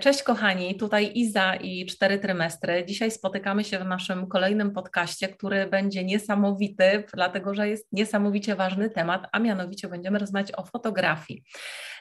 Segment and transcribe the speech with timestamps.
[0.00, 2.84] Cześć kochani, tutaj Iza i cztery trymestry.
[2.84, 8.90] Dzisiaj spotykamy się w naszym kolejnym podcaście, który będzie niesamowity, dlatego że jest niesamowicie ważny
[8.90, 11.44] temat, a mianowicie będziemy rozmawiać o fotografii.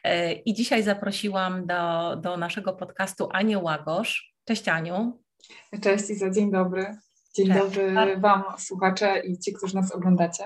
[0.03, 4.33] E, I dzisiaj zaprosiłam do, do naszego podcastu Anię Łagosz.
[4.45, 5.19] Cześć Aniu.
[5.81, 6.97] Cześć Iza, dzień dobry.
[7.35, 7.59] Dzień Cześć.
[7.59, 10.43] dobry Wam słuchacze i ci, którzy nas oglądacie.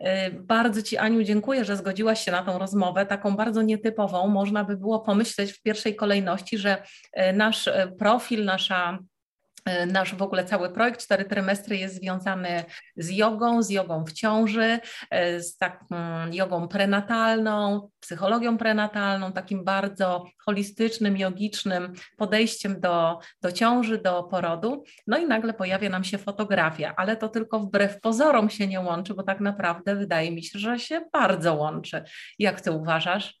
[0.00, 4.28] Y, bardzo Ci, Aniu, dziękuję, że zgodziłaś się na tą rozmowę, taką bardzo nietypową.
[4.28, 6.82] Można by było pomyśleć w pierwszej kolejności, że
[7.18, 8.98] y, nasz y, profil, nasza
[9.86, 12.64] nasz w ogóle cały projekt Cztery Trymestry jest związany
[12.96, 14.78] z jogą, z jogą w ciąży,
[15.10, 15.86] e, z taką
[16.32, 24.84] jogą prenatalną, psychologią prenatalną, takim bardzo holistycznym, jogicznym podejściem do, do ciąży, do porodu.
[25.06, 29.14] No i nagle pojawia nam się fotografia, ale to tylko wbrew pozorom się nie łączy,
[29.14, 32.04] bo tak naprawdę wydaje mi się, że się bardzo łączy.
[32.38, 33.40] Jak Ty uważasz?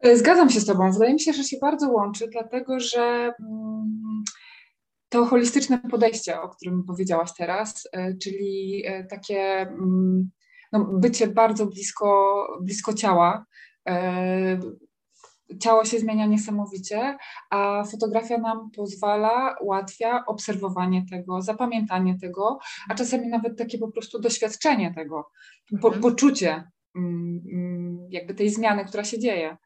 [0.00, 0.92] E, zgadzam się z Tobą.
[0.92, 3.32] Wydaje mi się, że się bardzo łączy, dlatego że.
[5.12, 10.30] To holistyczne podejście, o którym powiedziałaś teraz, e, czyli e, takie mm,
[10.72, 13.44] no, bycie bardzo blisko, blisko ciała.
[13.88, 14.60] E,
[15.60, 17.16] ciało się zmienia niesamowicie,
[17.50, 24.20] a fotografia nam pozwala, ułatwia obserwowanie tego, zapamiętanie tego, a czasami nawet takie po prostu
[24.20, 25.30] doświadczenie tego,
[25.80, 26.02] po, mhm.
[26.02, 29.56] poczucie mm, mm, jakby tej zmiany, która się dzieje.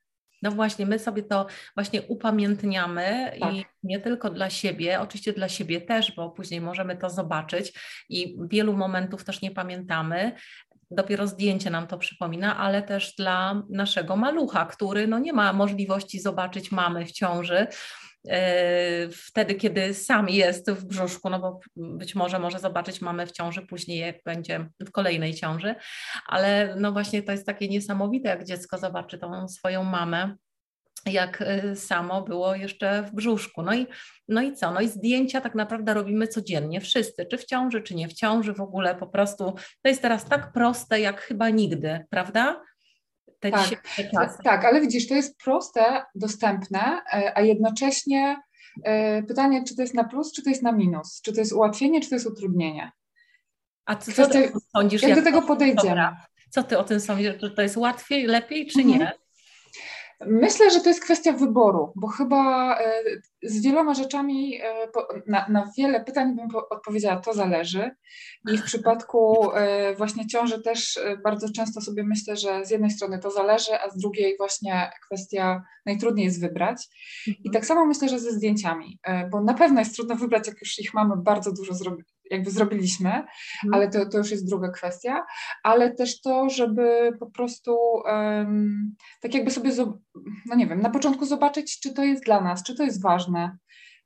[0.47, 3.55] No właśnie, my sobie to właśnie upamiętniamy tak.
[3.55, 7.73] i nie tylko dla siebie, oczywiście dla siebie też, bo później możemy to zobaczyć
[8.09, 10.33] i wielu momentów też nie pamiętamy.
[10.91, 16.21] Dopiero zdjęcie nam to przypomina, ale też dla naszego malucha, który no nie ma możliwości
[16.21, 17.67] zobaczyć mamy w ciąży,
[19.13, 23.63] wtedy, kiedy sam jest w brzuszku, no bo być może może zobaczyć mamę w ciąży
[23.63, 25.75] później, jak będzie w kolejnej ciąży,
[26.27, 30.37] ale no właśnie to jest takie niesamowite, jak dziecko zobaczy tą swoją mamę
[31.07, 33.63] jak e, samo było jeszcze w brzuszku.
[33.63, 33.87] No i,
[34.29, 34.71] no i co?
[34.71, 38.53] No i zdjęcia tak naprawdę robimy codziennie, wszyscy, czy w ciąży, czy nie w ciąży,
[38.55, 42.63] w ogóle po prostu to jest teraz tak proste jak chyba nigdy, prawda?
[43.41, 43.69] Te tak,
[44.13, 44.39] czasy.
[44.45, 48.37] Tak, ale widzisz, to jest proste, dostępne, e, a jednocześnie
[48.85, 51.53] e, pytanie, czy to jest na plus, czy to jest na minus, czy to jest
[51.53, 52.93] ułatwienie, czy to jest utrudnienie.
[53.85, 55.03] A co, co ty sądzisz?
[55.03, 55.89] Jak, jak do tego podejdziemy?
[55.89, 56.27] Dobra.
[56.51, 57.35] Co ty o tym sądzisz?
[57.41, 58.99] Czy to jest łatwiej, lepiej, czy mhm.
[58.99, 59.13] nie?
[60.21, 63.03] Myślę, że to jest kwestia wyboru, bo chyba e,
[63.43, 64.89] z wieloma rzeczami, e,
[65.27, 67.91] na, na wiele pytań bym odpowiedziała, to zależy.
[68.53, 73.19] I w przypadku e, właśnie ciąży też bardzo często sobie myślę, że z jednej strony
[73.19, 76.87] to zależy, a z drugiej właśnie kwestia najtrudniej jest wybrać.
[77.27, 77.53] I mhm.
[77.53, 78.99] tak samo myślę, że ze zdjęciami,
[79.31, 83.09] bo na pewno jest trudno wybrać, jak już ich mamy bardzo dużo zrobić jakby zrobiliśmy,
[83.09, 83.29] mhm.
[83.73, 85.27] ale to, to już jest druga kwestia,
[85.63, 89.71] ale też to, żeby po prostu um, tak jakby sobie,
[90.47, 93.57] no nie wiem, na początku zobaczyć, czy to jest dla nas, czy to jest ważne.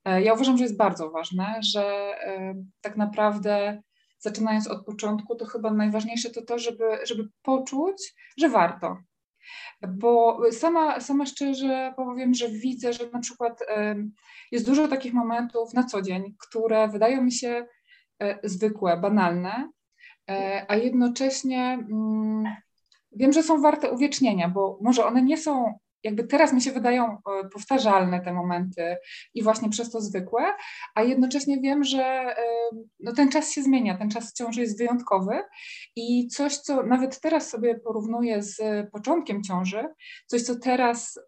[0.05, 2.15] E, ja uważam, że jest bardzo ważne, że
[2.81, 3.83] tak naprawdę
[4.19, 8.97] zaczynając od początku, to chyba najważniejsze to to, żeby, żeby poczuć, że warto.
[9.89, 13.61] Bo sama, sama szczerze powiem, że widzę, że na przykład
[14.53, 17.67] jest dużo takich momentów na co dzień, które wydają mi się
[18.43, 19.71] zwykłe, banalne,
[20.31, 22.45] e, a jednocześnie mm,
[23.13, 27.05] wiem, że są warte uwiecznienia, bo może one nie są, jakby teraz mi się wydają
[27.05, 28.97] e, powtarzalne te momenty
[29.35, 30.43] i właśnie przez to zwykłe,
[30.95, 32.35] a jednocześnie wiem, że
[33.01, 35.43] no, ten czas się zmienia, ten czas ciąży jest wyjątkowy
[35.97, 38.61] i coś, co nawet teraz sobie porównuję z
[38.93, 39.85] początkiem ciąży,
[40.27, 41.19] coś, co teraz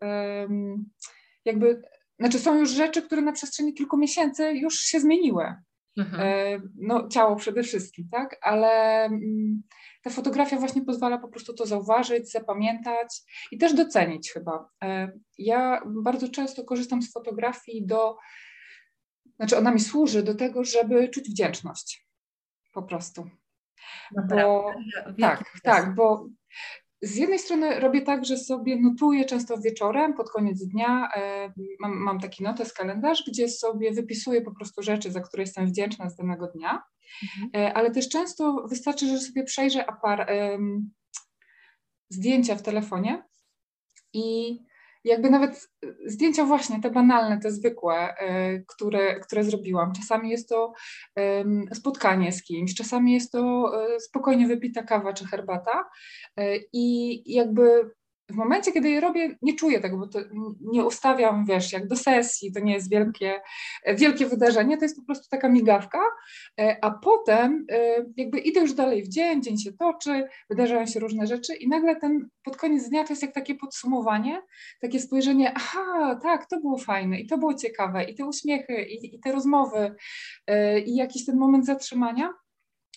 [1.44, 1.82] jakby,
[2.18, 5.54] znaczy są już rzeczy, które na przestrzeni kilku miesięcy już się zmieniły.
[5.96, 6.20] Mhm.
[6.20, 8.38] E, no, ciało przede wszystkim, tak?
[8.42, 9.62] Ale mm,
[10.02, 14.68] ta fotografia właśnie pozwala po prostu to zauważyć, zapamiętać i też docenić chyba.
[14.84, 18.16] E, ja bardzo często korzystam z fotografii do,
[19.36, 22.06] znaczy ona mi służy do tego, żeby czuć wdzięczność.
[22.72, 23.30] Po prostu.
[24.28, 24.74] Bo,
[25.20, 26.28] tak, tak, bo
[27.02, 31.08] z jednej strony robię tak, że sobie notuję często wieczorem, pod koniec dnia.
[31.16, 35.66] E, mam, mam taki notes, kalendarz, gdzie sobie wypisuję po prostu rzeczy, za które jestem
[35.66, 36.82] wdzięczna z danego dnia.
[37.22, 37.50] Mhm.
[37.56, 40.26] E, ale też często wystarczy, że sobie przejrzę apar,
[42.08, 43.22] zdjęcia w telefonie
[44.12, 44.58] i
[45.04, 45.68] jakby nawet
[46.06, 49.92] zdjęcia właśnie, te banalne, te zwykłe, e, które, które zrobiłam.
[49.92, 50.72] Czasami jest to
[51.74, 55.84] spotkanie z kimś, czasami jest to e, spokojnie wypita kawa czy herbata
[56.36, 57.90] e, i jakby
[58.30, 60.06] w momencie, kiedy je robię, nie czuję tego, bo
[60.60, 63.40] nie ustawiam, wiesz, jak do sesji, to nie jest wielkie,
[63.94, 66.00] wielkie wydarzenie, to jest po prostu taka migawka,
[66.60, 71.00] e, a potem e, jakby idę już dalej w dzień, dzień się toczy, wydarzają się
[71.00, 74.42] różne rzeczy i nagle ten pod koniec dnia to jest jak takie podsumowanie,
[74.80, 79.16] takie spojrzenie, aha, tak, to było fajne i to było ciekawe i te uśmiechy i,
[79.16, 79.94] i te rozmowy
[80.46, 82.34] e, i jakiś ten moment zatrzymania.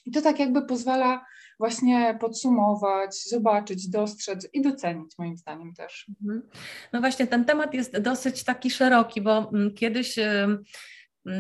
[0.06, 1.26] I to tak jakby pozwala
[1.60, 6.06] właśnie podsumować, zobaczyć, dostrzec i docenić, moim zdaniem też.
[6.22, 6.50] Mhm.
[6.94, 10.16] No właśnie, ten temat jest dosyć taki szeroki, bo mm, kiedyś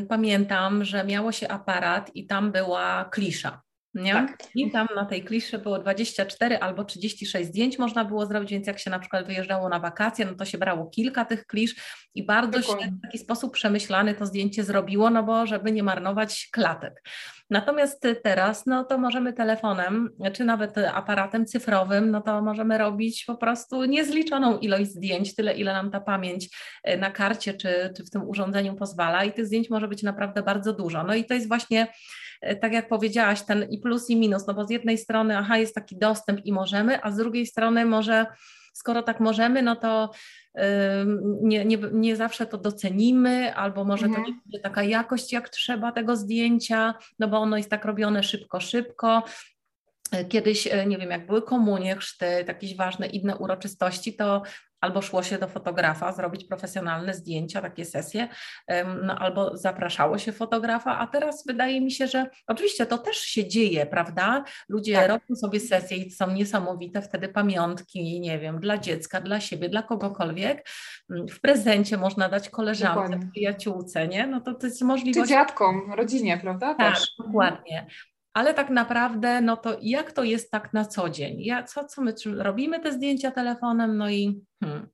[0.09, 3.61] pamiętam, że miało się aparat i tam była klisza.
[3.95, 4.13] Nie?
[4.13, 4.37] Tak.
[4.55, 8.79] I tam na tej kliszy było 24 albo 36 zdjęć można było zrobić, więc jak
[8.79, 11.75] się na przykład wyjeżdżało na wakacje, no to się brało kilka tych klisz
[12.15, 12.85] i bardzo Dokładnie.
[12.85, 17.03] się w taki sposób przemyślany to zdjęcie zrobiło, no bo żeby nie marnować klatek.
[17.49, 23.35] Natomiast teraz, no to możemy telefonem, czy nawet aparatem cyfrowym, no to możemy robić po
[23.35, 26.49] prostu niezliczoną ilość zdjęć, tyle ile nam ta pamięć
[26.83, 30.43] e, na karcie czy, czy w tym urządzeniu pozwala i tych zdjęć może być naprawdę
[30.43, 31.03] bardzo dużo.
[31.03, 31.87] No i to jest właśnie
[32.41, 35.57] E, tak jak powiedziałaś, ten i plus i minus, no bo z jednej strony, aha,
[35.57, 38.25] jest taki dostęp i możemy, a z drugiej strony może,
[38.73, 40.11] skoro tak możemy, no to
[41.41, 44.23] nie, nie, nie zawsze to docenimy, albo może mhm.
[44.23, 48.23] to nie będzie taka jakość, jak trzeba tego zdjęcia, no bo ono jest tak robione
[48.23, 49.23] szybko, szybko,
[50.29, 54.41] Kiedyś, e, nie wiem, jak były komunie, chrzty, jakieś ważne inne uroczystości, to
[54.85, 58.27] albo szło się do fotografa zrobić profesjonalne zdjęcia, takie sesje,
[59.03, 63.47] no, albo zapraszało się fotografa, a teraz wydaje mi się, że oczywiście to też się
[63.47, 64.43] dzieje, prawda?
[64.69, 65.09] Ludzie tak.
[65.09, 69.83] robią sobie sesje i są niesamowite wtedy pamiątki, nie wiem, dla dziecka, dla siebie, dla
[69.83, 70.67] kogokolwiek.
[71.09, 73.31] Mm, w prezencie można dać koleżance, dokładnie.
[73.31, 74.27] przyjaciółce, nie?
[74.27, 75.29] No to, to jest możliwość...
[75.29, 76.75] Czy dziadkom, rodzinie, prawda?
[76.75, 77.07] Tak, też.
[77.19, 77.87] dokładnie
[78.35, 81.41] ale tak naprawdę, no to jak to jest tak na co dzień?
[81.41, 84.87] Ja, co, co my robimy te zdjęcia telefonem, no i hmm,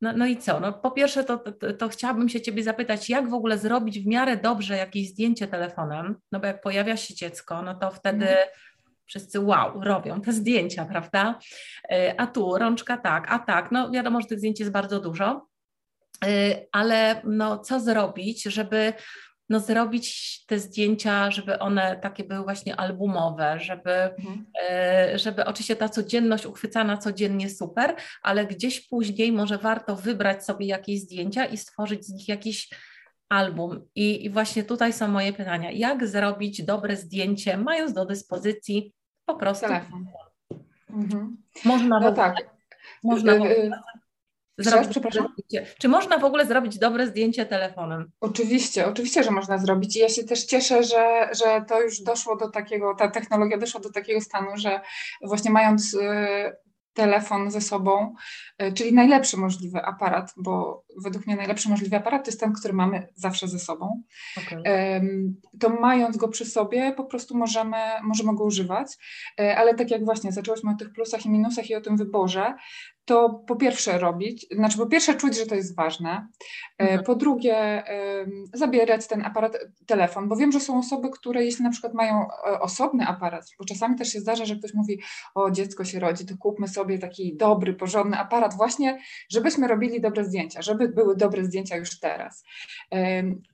[0.00, 0.60] no, no i co?
[0.60, 4.06] No, po pierwsze, to, to, to, chciałabym się Ciebie zapytać, jak w ogóle zrobić w
[4.06, 6.16] miarę dobrze jakieś zdjęcie telefonem?
[6.32, 8.48] No bo jak pojawia się dziecko, no to wtedy mm.
[9.06, 11.38] wszyscy wow, robią te zdjęcia, prawda?
[11.90, 15.46] E, a tu rączka tak, a tak, no wiadomo, że tych zdjęć jest bardzo dużo,
[16.24, 18.92] e, ale no co zrobić, żeby
[19.48, 24.46] no, zrobić te zdjęcia, żeby one takie były właśnie albumowe, żeby, mhm.
[24.62, 30.66] e, żeby oczywiście ta codzienność uchwycana codziennie super, ale gdzieś później może warto wybrać sobie
[30.66, 32.70] jakieś zdjęcia i stworzyć z nich jakiś
[33.28, 33.88] album.
[33.94, 35.70] I, I, właśnie tutaj są moje pytania.
[35.70, 38.92] Jak zrobić dobre zdjęcie, mając do dyspozycji
[39.24, 40.06] po prostu telefon?
[40.90, 41.36] Mhm.
[41.64, 42.56] Można no tak.
[43.04, 43.70] Można w ogóle
[44.58, 45.34] Zrobić przepraszam?
[45.80, 48.10] Czy można w ogóle zrobić dobre zdjęcie telefonem?
[48.20, 49.96] Oczywiście, oczywiście, że można zrobić.
[49.96, 53.80] I ja się też cieszę, że, że to już doszło do takiego, ta technologia doszła
[53.80, 54.80] do takiego stanu, że
[55.22, 55.98] właśnie mając y,
[56.96, 58.14] telefon ze sobą,
[58.62, 62.74] y, czyli najlepszy możliwy aparat, bo według mnie najlepszy możliwy aparat to jest ten, który
[62.74, 64.02] mamy zawsze ze sobą.
[64.36, 64.62] Okay.
[65.60, 68.88] To mając go przy sobie, po prostu możemy, możemy go używać.
[69.40, 72.54] Y, ale tak jak właśnie zaczęłyśmy o tych plusach i minusach i o tym wyborze,
[73.06, 76.28] to po pierwsze robić, znaczy po pierwsze czuć, że to jest ważne,
[76.78, 77.04] e, mhm.
[77.04, 77.84] po drugie
[78.54, 82.60] zabierać ten aparat, telefon, bo wiem, że są osoby, które jeśli na przykład mają e,
[82.60, 85.00] osobny aparat, bo czasami też się zdarza, że ktoś mówi,
[85.34, 88.98] o dziecko się rodzi, to kupmy sobie taki dobry, porządny aparat właśnie,
[89.28, 92.44] żebyśmy robili dobre zdjęcia, żeby były dobre zdjęcia już teraz.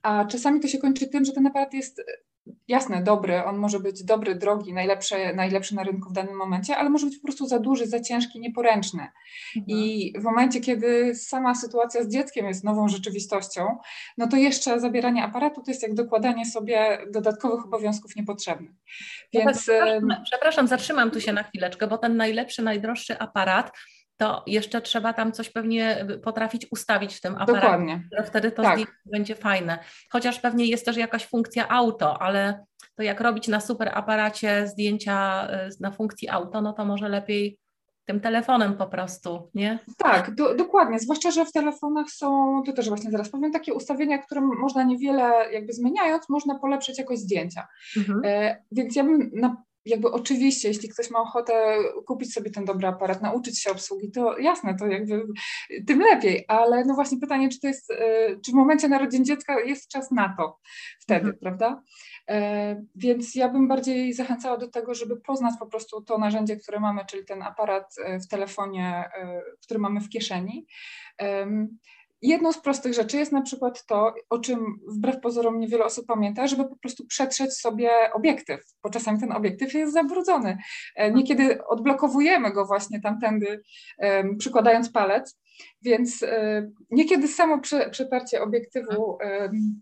[0.01, 2.01] A czasami to się kończy tym, że ten aparat jest
[2.67, 6.89] jasne, dobry, on może być dobry, drogi, najlepszy, najlepszy na rynku w danym momencie, ale
[6.89, 9.07] może być po prostu za duży, za ciężki, nieporęczny.
[9.57, 9.79] Mhm.
[9.79, 13.77] I w momencie, kiedy sama sytuacja z dzieckiem jest nową rzeczywistością,
[14.17, 18.71] no to jeszcze zabieranie aparatu to jest jak dokładanie sobie dodatkowych obowiązków niepotrzebnych.
[19.33, 19.61] Więc...
[19.61, 23.71] przepraszam, przepraszam, zatrzymam tu się na chwileczkę, bo ten najlepszy, najdroższy aparat
[24.23, 27.61] to jeszcze trzeba tam coś pewnie potrafić ustawić w tym aparacie.
[27.61, 28.03] Dokładnie.
[28.25, 28.73] Wtedy to tak.
[28.73, 29.79] zdjęcie będzie fajne.
[30.11, 32.65] Chociaż pewnie jest też jakaś funkcja auto, ale
[32.95, 37.59] to jak robić na super aparacie zdjęcia y, na funkcji auto, no to może lepiej
[38.05, 39.79] tym telefonem po prostu, nie?
[39.97, 40.99] Tak, do, dokładnie.
[40.99, 45.51] Zwłaszcza, że w telefonach są, to też właśnie zaraz powiem, takie ustawienia, które można niewiele
[45.51, 47.67] jakby zmieniając, można polepszyć jakoś zdjęcia.
[47.97, 48.21] Mhm.
[48.25, 52.87] E, więc ja bym na jakby oczywiście, jeśli ktoś ma ochotę kupić sobie ten dobry
[52.87, 55.23] aparat, nauczyć się obsługi, to jasne, to jakby
[55.87, 57.95] tym lepiej, ale no właśnie pytanie, czy to jest, e,
[58.45, 60.59] czy w momencie narodzin dziecka jest czas na to
[60.99, 61.37] wtedy, mhm.
[61.39, 61.81] prawda?
[62.29, 66.79] E, więc ja bym bardziej zachęcała do tego, żeby poznać po prostu to narzędzie, które
[66.79, 69.09] mamy, czyli ten aparat e, w telefonie,
[69.61, 70.65] który mamy w kieszeni
[72.23, 76.47] Jedną z prostych rzeczy jest na przykład to, o czym wbrew pozorom niewiele osób pamięta,
[76.47, 80.57] żeby po prostu przetrzeć sobie obiektyw, bo czasami ten obiektyw jest zabrudzony.
[80.95, 83.61] E, niekiedy odblokowujemy go właśnie tamtędy,
[84.37, 85.39] przykładając palec,
[85.81, 87.61] więc e, niekiedy samo
[87.91, 89.17] przetarcie obiektywu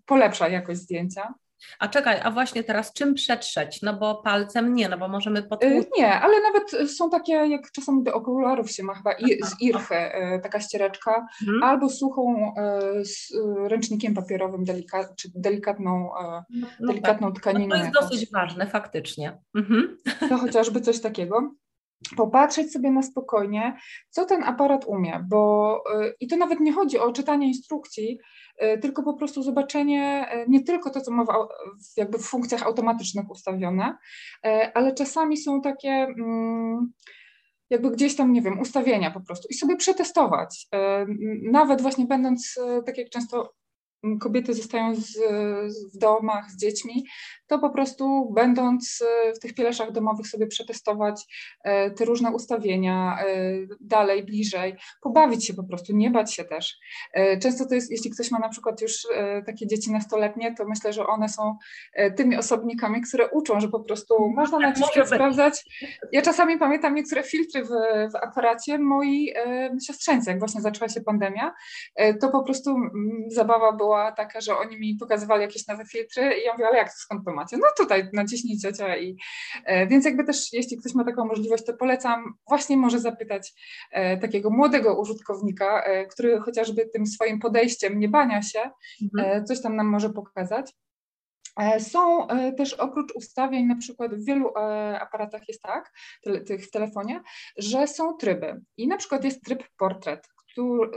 [0.05, 1.33] polepsza jakość zdjęcia.
[1.79, 3.81] A czekaj, a właśnie teraz czym przetrzeć?
[3.81, 5.87] No bo palcem nie, no bo możemy potłuc...
[5.97, 9.11] Nie, ale nawet są takie, jak czasami do okularów się ma chyba
[9.43, 9.95] z irchy,
[10.43, 11.63] taka ściereczka, mhm.
[11.63, 13.33] albo suchą e, z
[13.67, 16.09] ręcznikiem papierowym, delika, czy delikatną,
[16.49, 17.41] no, no delikatną tak.
[17.41, 17.67] tkaniną.
[17.67, 19.37] No to jest dosyć ważne, faktycznie.
[19.55, 19.97] Mhm.
[20.29, 21.51] To chociażby coś takiego
[22.17, 23.77] popatrzeć sobie na spokojnie,
[24.09, 25.83] co ten aparat umie, bo
[26.19, 28.19] i to nawet nie chodzi o czytanie instrukcji,
[28.61, 32.63] E, tylko po prostu zobaczenie e, nie tylko to, co ma w, jakby w funkcjach
[32.63, 33.97] automatycznych ustawione,
[34.73, 36.91] ale czasami są takie mm,
[37.69, 40.67] jakby gdzieś tam, nie wiem, ustawienia po prostu i sobie przetestować.
[41.51, 43.53] Nawet właśnie będąc, tak jak często
[44.19, 45.17] kobiety zostają z,
[45.95, 47.05] w domach z dziećmi,
[47.51, 49.03] to po prostu będąc
[49.35, 51.25] w tych pieleszach domowych sobie przetestować
[51.63, 53.25] e, te różne ustawienia e,
[53.81, 56.77] dalej, bliżej, pobawić się po prostu, nie bać się też.
[57.13, 59.07] E, często to jest, jeśli ktoś ma na przykład już
[59.45, 61.57] takie dzieci nastoletnie, to myślę, że one są
[62.17, 64.33] tymi osobnikami, które uczą, że po prostu mhm.
[64.33, 65.65] można tak, naciskać, sprawdzać.
[66.11, 67.69] Ja czasami pamiętam niektóre filtry w,
[68.11, 69.35] w aparacie mojej
[69.87, 71.53] siostrzeńcy, jak właśnie zaczęła się pandemia,
[72.21, 72.75] to po prostu
[73.27, 76.87] zabawa była taka, że oni mi pokazywali jakieś nowe filtry i ja mówię, ale jak
[76.87, 77.57] to skąd to macie?
[77.57, 79.17] No tutaj naciśnij ciocia i
[79.65, 83.53] e, więc jakby też jeśli ktoś ma taką możliwość, to polecam właśnie może zapytać
[83.91, 88.59] e, takiego młodego użytkownika, e, który chociażby tym swoim podejściem nie bania się,
[89.03, 89.45] mhm.
[89.45, 90.71] coś tam nam może pokazać.
[91.79, 94.53] Są też oprócz ustawień, na przykład w wielu
[94.99, 95.91] aparatach jest tak,
[96.47, 97.21] tych w telefonie,
[97.57, 98.61] że są tryby.
[98.77, 100.27] I na przykład jest tryb portret,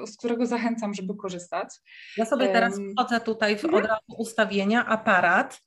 [0.06, 1.68] z którego zachęcam, żeby korzystać.
[2.16, 3.82] Ja sobie teraz wchodzę tutaj w mhm.
[3.82, 5.60] od razu ustawienia, aparat.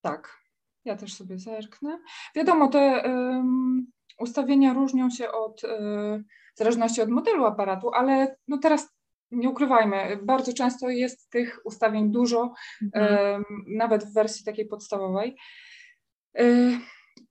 [0.00, 0.38] Tak,
[0.84, 1.98] ja też sobie zerknę.
[2.34, 3.86] Wiadomo, te um,
[4.18, 8.88] ustawienia różnią się od, um, w zależności od modelu aparatu, ale no teraz
[9.30, 12.52] nie ukrywajmy, bardzo często jest tych ustawień dużo,
[12.82, 13.32] mhm.
[13.32, 15.36] um, nawet w wersji takiej podstawowej.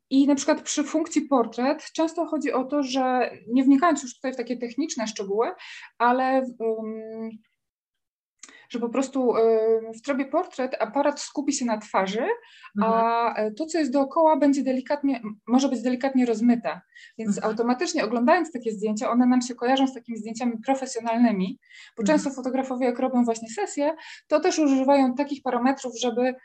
[0.10, 4.34] I na przykład przy funkcji portret często chodzi o to, że nie wnikając już tutaj
[4.34, 5.52] w takie techniczne szczegóły,
[5.98, 6.46] ale
[8.70, 9.34] że po prostu
[9.98, 12.28] w trybie portret aparat skupi się na twarzy,
[12.78, 12.94] mhm.
[12.94, 16.82] a e, to, co jest dookoła, będzie delikatnie, może być delikatnie rozmyte.
[17.18, 17.52] Więc mhm.
[17.52, 21.60] automatycznie oglądając takie zdjęcia, one nam się kojarzą z takimi zdjęciami profesjonalnymi,
[21.98, 22.18] bo mhm.
[22.18, 23.96] często fotografowie, jak robią właśnie sesje,
[24.28, 26.36] to też używają takich parametrów, żeby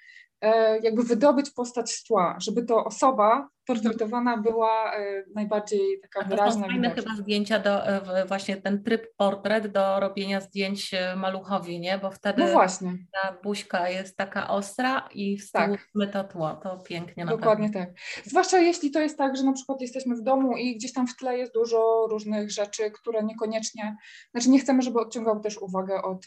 [0.45, 6.29] E, jakby wydobyć postać z tła, żeby to osoba portretowana była e, najbardziej taka A
[6.29, 6.67] wyraźna.
[6.67, 11.99] Fajne chyba zdjęcia do e, właśnie ten tryb portret do robienia zdjęć maluchowi, nie?
[11.99, 12.93] Bo wtedy no właśnie.
[13.13, 16.13] ta buźka jest taka ostra i tyłu tak.
[16.13, 17.91] to tło, to pięknie Dokładnie tak.
[18.25, 21.17] Zwłaszcza jeśli to jest tak, że na przykład jesteśmy w domu i gdzieś tam w
[21.17, 23.97] tle jest dużo różnych rzeczy, które niekoniecznie,
[24.31, 26.27] znaczy nie chcemy, żeby odciągał też uwagę od,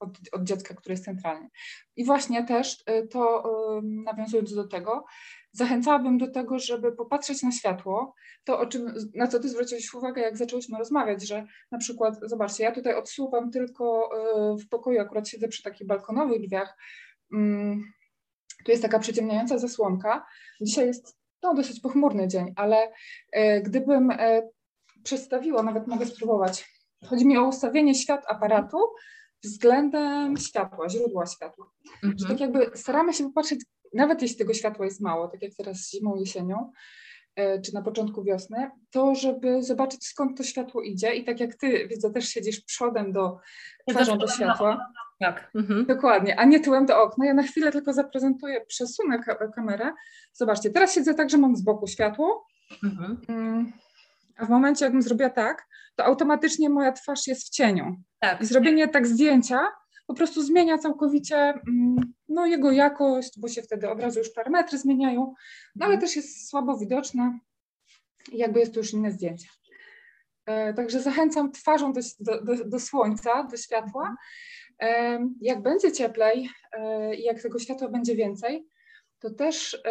[0.00, 1.48] od, od dziecka, które jest centralnie.
[1.96, 3.42] I właśnie też y, to
[3.82, 5.04] nawiązując do tego,
[5.52, 8.14] zachęcałabym do tego, żeby popatrzeć na światło,
[8.44, 12.64] to o czym, na co ty zwróciłeś uwagę, jak zaczęłyśmy rozmawiać, że na przykład, zobaczcie,
[12.64, 14.10] ja tutaj odsuwam tylko
[14.54, 16.76] y, w pokoju, akurat siedzę przy takich balkonowych drzwiach,
[17.32, 17.82] mm,
[18.64, 20.26] tu jest taka przyciemniająca zasłonka,
[20.60, 24.12] dzisiaj jest no, dosyć pochmurny dzień, ale y, gdybym
[25.02, 26.68] przedstawiła, nawet mogę spróbować,
[27.06, 28.78] chodzi mi o ustawienie świat aparatu,
[29.42, 31.70] względem światła, źródła światła.
[31.94, 32.18] Mhm.
[32.18, 33.60] Że tak jakby staramy się popatrzeć,
[33.94, 36.72] nawet jeśli tego światła jest mało, tak jak teraz zimą, jesienią,
[37.36, 41.54] e, czy na początku wiosny, to żeby zobaczyć skąd to światło idzie i tak jak
[41.54, 43.38] ty, widzę, też siedzisz przodem do,
[43.88, 44.92] twarzą do światła.
[45.20, 45.50] Tak.
[45.54, 45.86] Mhm.
[45.86, 47.26] Dokładnie, a nie tyłem do okna.
[47.26, 49.18] Ja na chwilę tylko zaprezentuję, przesunę
[49.54, 49.92] kamerę.
[50.32, 52.46] Zobaczcie, teraz siedzę tak, że mam z boku światło,
[52.84, 53.20] mhm.
[53.28, 53.72] Mm,
[54.36, 55.66] a w momencie, jakbym zrobiła tak,
[55.96, 57.96] to automatycznie moja twarz jest w cieniu.
[58.20, 58.40] Tak.
[58.40, 59.60] I zrobienie tak zdjęcia
[60.10, 64.78] po prostu zmienia całkowicie mm, no, jego jakość, bo się wtedy od razu już parametry
[64.78, 65.34] zmieniają,
[65.76, 66.00] no ale mhm.
[66.00, 67.38] też jest słabo widoczne
[68.32, 69.48] i jakby jest to już inne zdjęcie.
[70.46, 74.16] E, także zachęcam twarzą do, do, do, słońca, do światła.
[74.82, 78.66] E, jak będzie cieplej e, i jak tego światła będzie więcej,
[79.18, 79.82] to też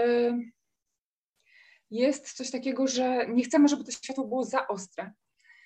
[1.92, 5.12] jest coś takiego, że nie chcemy, żeby to światło było za ostre.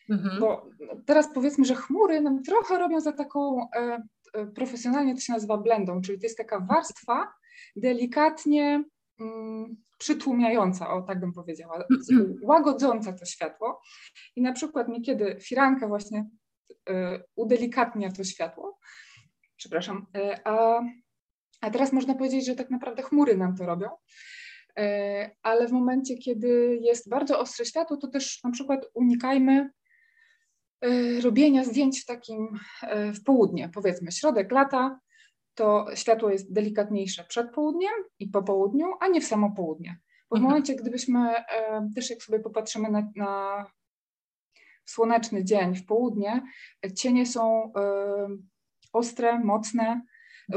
[0.09, 0.39] Mhm.
[0.39, 0.69] Bo
[1.05, 3.67] teraz powiedzmy, że chmury nam trochę robią za taką,
[4.55, 7.33] profesjonalnie to się nazywa blendą, czyli to jest taka warstwa
[7.75, 8.83] delikatnie
[9.19, 11.83] mm, przytłumiająca, o tak bym powiedziała,
[12.41, 13.81] łagodząca to światło.
[14.35, 16.29] I na przykład niekiedy firanka właśnie
[17.35, 18.79] udelikatnia to światło.
[19.57, 20.05] Przepraszam.
[20.43, 20.81] A,
[21.61, 23.89] a teraz można powiedzieć, że tak naprawdę chmury nam to robią.
[25.43, 29.69] Ale w momencie, kiedy jest bardzo ostre światło, to też na przykład unikajmy
[31.23, 32.59] robienia zdjęć w takim
[33.13, 34.99] w południe, powiedzmy środek lata,
[35.55, 39.99] to światło jest delikatniejsze przed południem i po południu, a nie w samo południe.
[40.29, 40.49] Bo w mhm.
[40.49, 43.65] momencie, gdybyśmy e, też jak sobie popatrzymy na, na
[44.85, 46.41] słoneczny dzień w południe,
[46.95, 48.27] cienie są e,
[48.93, 49.83] ostre, mocne.
[49.83, 50.03] Mhm.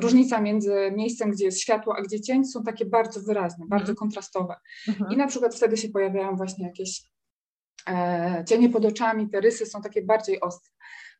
[0.02, 3.96] Różnica między miejscem, gdzie jest światło, a gdzie cień są takie bardzo wyrazne, bardzo mhm.
[3.96, 4.56] kontrastowe.
[5.10, 7.15] I na przykład wtedy się pojawiają właśnie jakieś e,
[8.48, 10.72] cienie pod oczami, te rysy są takie bardziej ostre.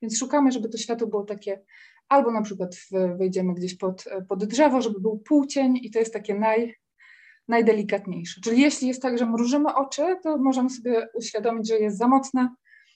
[0.02, 1.62] Więc szukamy, żeby to światło było takie
[2.08, 2.76] albo na przykład
[3.18, 6.74] wejdziemy gdzieś pod, pod drzewo, żeby był półcień i to jest takie naj,
[7.48, 8.40] najdelikatniejsze.
[8.40, 12.54] Czyli jeśli jest tak, że mrużymy oczy, to możemy sobie uświadomić, że jest za mocne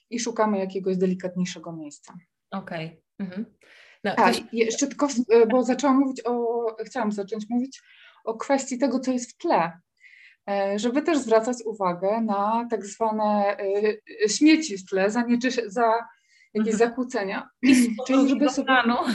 [0.09, 2.13] i szukamy jakiegoś delikatniejszego miejsca.
[2.51, 2.85] Okej.
[2.85, 3.01] Okay.
[3.19, 3.45] Mhm.
[4.03, 5.07] No, A, jeszcze tylko,
[5.49, 7.81] bo zaczęłam mówić o, chciałam zacząć mówić
[8.25, 9.71] o kwestii tego, co jest w tle, e,
[10.75, 13.57] żeby też zwracać uwagę na tak zwane
[14.25, 15.23] e, śmieci w tle, za,
[15.67, 15.93] za
[16.53, 16.77] jakieś mhm.
[16.77, 17.49] zakłócenia.
[18.07, 18.65] Czyli żeby sobie...
[18.65, 18.95] Planu.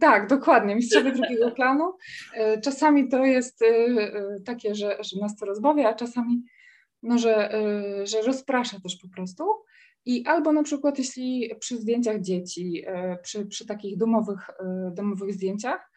[0.00, 1.96] Tak, dokładnie, mistrzowie drugiego planu.
[2.34, 6.42] E, czasami to jest e, e, takie, że, że nas to rozbawia, a czasami
[7.02, 7.50] no, że,
[8.04, 9.44] że rozprasza też po prostu.
[10.04, 12.84] I albo na przykład jeśli przy zdjęciach dzieci,
[13.22, 14.50] przy, przy takich domowych,
[14.92, 15.90] domowych zdjęciach,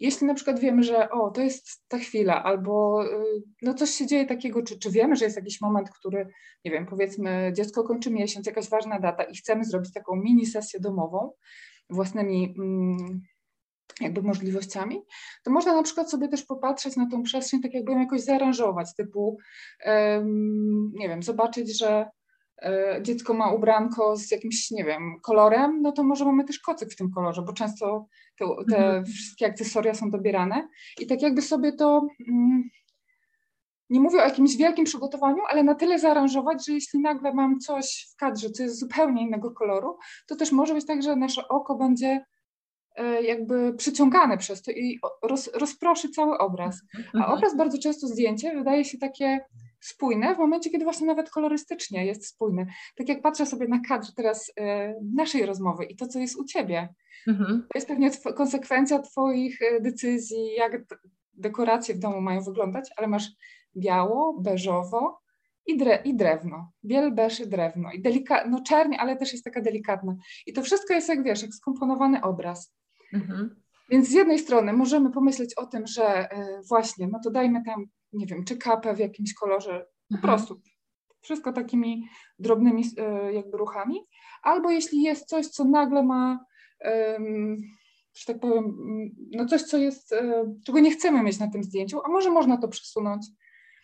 [0.00, 4.06] jeśli na przykład wiemy, że o, to jest ta chwila, albo y, no coś się
[4.06, 6.28] dzieje takiego, czy, czy wiemy, że jest jakiś moment, który,
[6.64, 10.80] nie wiem, powiedzmy, dziecko kończy miesiąc, jakaś ważna data i chcemy zrobić taką mini sesję
[10.80, 11.32] domową
[11.90, 13.22] własnymi mm,
[14.00, 15.02] jakby możliwościami,
[15.44, 18.94] to można na przykład sobie też popatrzeć na tą przestrzeń, tak jakby ją jakoś zaaranżować,
[18.96, 19.38] typu,
[20.94, 22.06] nie wiem, zobaczyć, że
[23.02, 26.96] dziecko ma ubranko z jakimś, nie wiem, kolorem, no to może mamy też kocyk w
[26.96, 28.06] tym kolorze, bo często
[28.38, 29.04] te, te mhm.
[29.04, 30.68] wszystkie akcesoria są dobierane
[31.00, 32.70] i tak jakby sobie to, mm,
[33.90, 38.08] nie mówię o jakimś wielkim przygotowaniu, ale na tyle zaaranżować, że jeśli nagle mam coś
[38.12, 41.74] w kadrze, co jest zupełnie innego koloru, to też może być tak, że nasze oko
[41.74, 42.24] będzie
[42.96, 46.82] e, jakby przyciągane przez to i roz, rozproszy cały obraz.
[47.14, 47.38] A mhm.
[47.38, 49.40] obraz bardzo często zdjęcie wydaje się takie
[49.82, 52.66] spójne w momencie, kiedy właśnie nawet kolorystycznie jest spójne.
[52.96, 56.44] Tak jak patrzę sobie na kadr teraz e, naszej rozmowy i to, co jest u
[56.44, 56.88] Ciebie,
[57.26, 57.62] mhm.
[57.62, 60.84] to jest pewnie konsekwencja Twoich e, decyzji, jak
[61.34, 63.28] dekoracje w domu mają wyglądać, ale masz
[63.76, 65.22] biało, beżowo
[65.66, 66.72] i, dre, i drewno.
[66.84, 67.92] Biel, beż i drewno.
[67.92, 70.16] I delika, no czerń, ale też jest taka delikatna.
[70.46, 72.74] I to wszystko jest, jak wiesz, jak skomponowany obraz.
[73.12, 73.62] Mhm.
[73.90, 77.86] Więc z jednej strony możemy pomyśleć o tym, że e, właśnie, no to dajmy tam
[78.12, 80.20] nie wiem, czy kapę w jakimś kolorze, po mhm.
[80.22, 80.60] prostu.
[81.20, 84.00] Wszystko takimi drobnymi e, jakby ruchami.
[84.42, 86.44] Albo jeśli jest coś, co nagle ma,
[88.14, 88.76] że tak powiem,
[89.32, 92.56] no coś, co jest, e, czego nie chcemy mieć na tym zdjęciu, a może można
[92.56, 93.26] to przesunąć.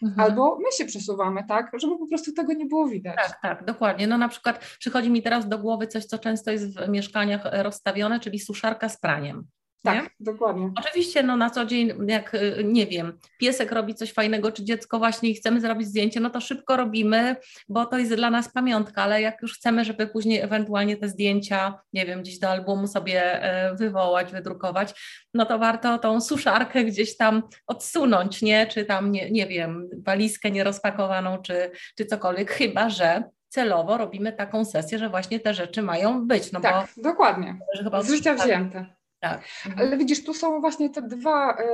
[0.03, 0.21] Mhm.
[0.21, 3.17] Albo my się przesuwamy, tak, żeby po prostu tego nie było widać.
[3.17, 4.07] Tak, tak, dokładnie.
[4.07, 8.21] No na przykład przychodzi mi teraz do głowy coś, co często jest w mieszkaniach rozstawione,
[8.21, 9.47] czyli suszarka z praniem.
[9.83, 10.11] Tak, nie?
[10.21, 10.73] dokładnie.
[10.79, 14.99] Oczywiście no na co dzień, jak y, nie wiem, piesek robi coś fajnego, czy dziecko
[14.99, 17.37] właśnie i chcemy zrobić zdjęcie, no to szybko robimy,
[17.69, 21.81] bo to jest dla nas pamiątka, ale jak już chcemy, żeby później ewentualnie te zdjęcia,
[21.93, 24.95] nie wiem, gdzieś do albumu sobie e, wywołać, wydrukować,
[25.35, 28.67] no to warto tą suszarkę gdzieś tam odsunąć, nie?
[28.67, 34.65] Czy tam, nie, nie wiem, walizkę nierozpakowaną, czy, czy cokolwiek, chyba że celowo robimy taką
[34.65, 36.53] sesję, że właśnie te rzeczy mają być.
[36.53, 37.59] No tak, bo, dokładnie.
[38.03, 38.98] Z życia wzięte.
[39.21, 39.43] Tak.
[39.67, 39.87] Mhm.
[39.87, 41.65] Ale widzisz, tu są właśnie te dwa, y,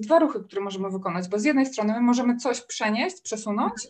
[0.00, 3.88] dwa ruchy, które możemy wykonać, bo z jednej strony my możemy coś przenieść, przesunąć,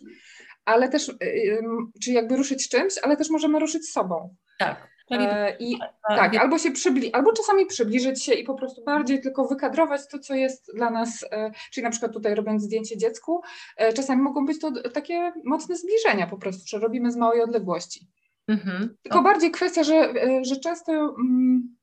[0.65, 1.61] ale też, y, y,
[2.03, 4.35] czy jakby ruszyć czymś, ale też możemy ruszyć sobą.
[4.59, 4.89] Tak.
[5.11, 9.47] E, I tak, albo się przybli, albo czasami przybliżyć się i po prostu bardziej tylko
[9.47, 13.41] wykadrować to, co jest dla nas, e, czyli na przykład tutaj robiąc zdjęcie dziecku,
[13.77, 18.07] e, czasami mogą być to takie mocne zbliżenia po prostu, że robimy z małej odległości.
[18.47, 18.95] Mhm.
[19.03, 21.75] Tylko bardziej kwestia, że, że często mm,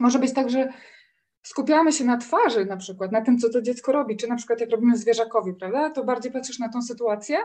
[0.00, 0.72] może być tak, że
[1.42, 4.60] skupiamy się na twarzy na przykład, na tym, co to dziecko robi, czy na przykład
[4.60, 7.38] jak robimy zwierzakowi, prawda, to bardziej patrzysz na tą sytuację,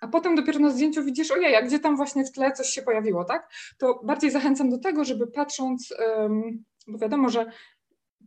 [0.00, 2.82] a potem dopiero na zdjęciu widzisz, ojej, a gdzie tam właśnie w tle coś się
[2.82, 3.48] pojawiło, tak?
[3.78, 5.94] To bardziej zachęcam do tego, żeby patrząc,
[6.86, 7.46] bo wiadomo, że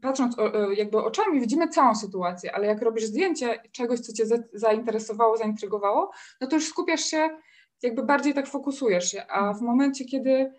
[0.02, 5.38] patrząc e, jakby oczami widzimy całą sytuację, ale jak robisz zdjęcie czegoś, co cię zainteresowało,
[5.38, 7.30] zaintrygowało, no to już skupiasz się,
[7.84, 10.54] jakby bardziej tak fokusujesz się, a w momencie, kiedy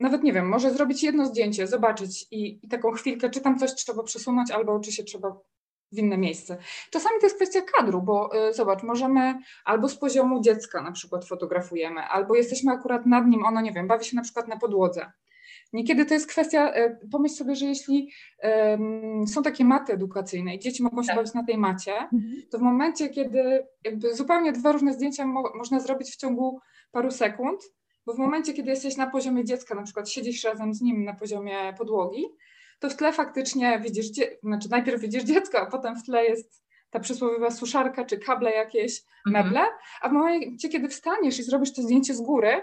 [0.00, 3.74] nawet nie wiem, może zrobić jedno zdjęcie, zobaczyć i, i taką chwilkę, czy tam coś
[3.74, 5.36] trzeba przesunąć, albo czy się trzeba
[5.92, 6.56] w inne miejsce.
[6.90, 11.24] Czasami to jest kwestia kadru, bo y, zobacz, możemy albo z poziomu dziecka na przykład
[11.24, 15.12] fotografujemy, albo jesteśmy akurat nad nim, ono nie wiem, bawi się na przykład na podłodze.
[15.72, 20.58] Niekiedy to jest kwestia, y, pomyśl sobie, że jeśli um, są takie maty edukacyjne i
[20.58, 21.16] dzieci mogą się tak.
[21.16, 22.42] bawić na tej macie, mhm.
[22.50, 26.60] to w momencie, kiedy jakby zupełnie dwa różne zdjęcia mo można zrobić w ciągu
[26.92, 27.60] paru sekund,
[28.06, 31.14] bo w momencie, kiedy jesteś na poziomie dziecka, na przykład siedzisz razem z nim na
[31.14, 32.24] poziomie podłogi,
[32.78, 34.06] to w tle faktycznie widzisz,
[34.42, 39.02] znaczy najpierw widzisz dziecko, a potem w tle jest ta przysłowiowa suszarka czy kable jakieś,
[39.26, 39.46] mhm.
[39.46, 39.66] meble,
[40.00, 42.62] a w momencie, kiedy wstaniesz i zrobisz to zdjęcie z góry,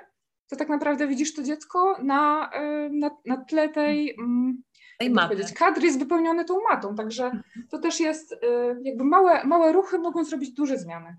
[0.49, 4.63] to tak naprawdę widzisz to dziecko na, y, na, na tle tej, mm,
[4.99, 5.53] tej maty.
[5.57, 7.43] kadr jest wypełniony tą matą, także mhm.
[7.69, 8.37] to też jest y,
[8.83, 11.17] jakby małe, małe ruchy mogą zrobić duże zmiany.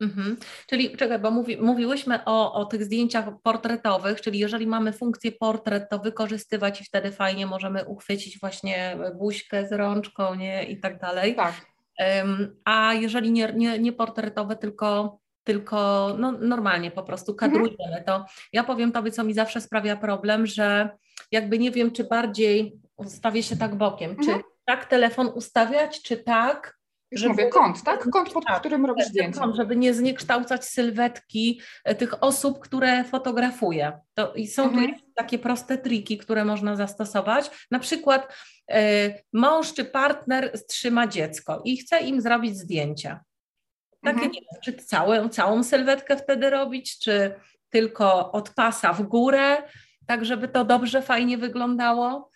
[0.00, 0.36] Mhm.
[0.66, 5.90] Czyli czekaj, bo mówi, mówiłyśmy o, o tych zdjęciach portretowych, czyli jeżeli mamy funkcję portret,
[5.90, 10.64] to wykorzystywać i wtedy fajnie możemy uchwycić właśnie buźkę z rączką nie?
[10.64, 11.34] i tak dalej.
[11.34, 11.54] Tak.
[11.98, 17.52] Um, a jeżeli nie, nie, nie portretowe, tylko, tylko no, normalnie po prostu mhm.
[17.52, 20.90] kadrujemy, to ja powiem Tobie, co mi zawsze sprawia problem, że
[21.32, 24.26] jakby nie wiem, czy bardziej ustawię się tak bokiem, mhm.
[24.38, 26.75] czy tak telefon ustawiać, czy tak,
[27.12, 28.10] żeby, mówię, kąt, tak?
[28.10, 29.40] Kąt, pod tak, którym robisz zdjęcie.
[29.54, 34.00] żeby nie zniekształcać sylwetki e, tych osób, które fotografuję.
[34.14, 34.94] To, I są mhm.
[34.94, 37.66] tu takie proste triki, które można zastosować.
[37.70, 38.34] Na przykład
[38.70, 43.20] e, mąż czy partner trzyma dziecko i chce im zrobić zdjęcia.
[44.02, 44.32] Takie mhm.
[44.32, 47.34] nie wiem, czy całą, całą sylwetkę wtedy robić, czy
[47.70, 49.62] tylko od pasa w górę,
[50.06, 52.30] tak żeby to dobrze, fajnie wyglądało.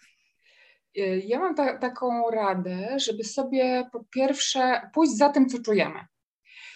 [0.99, 6.07] Y, ja mam ta, taką radę, żeby sobie po pierwsze pójść za tym, co czujemy.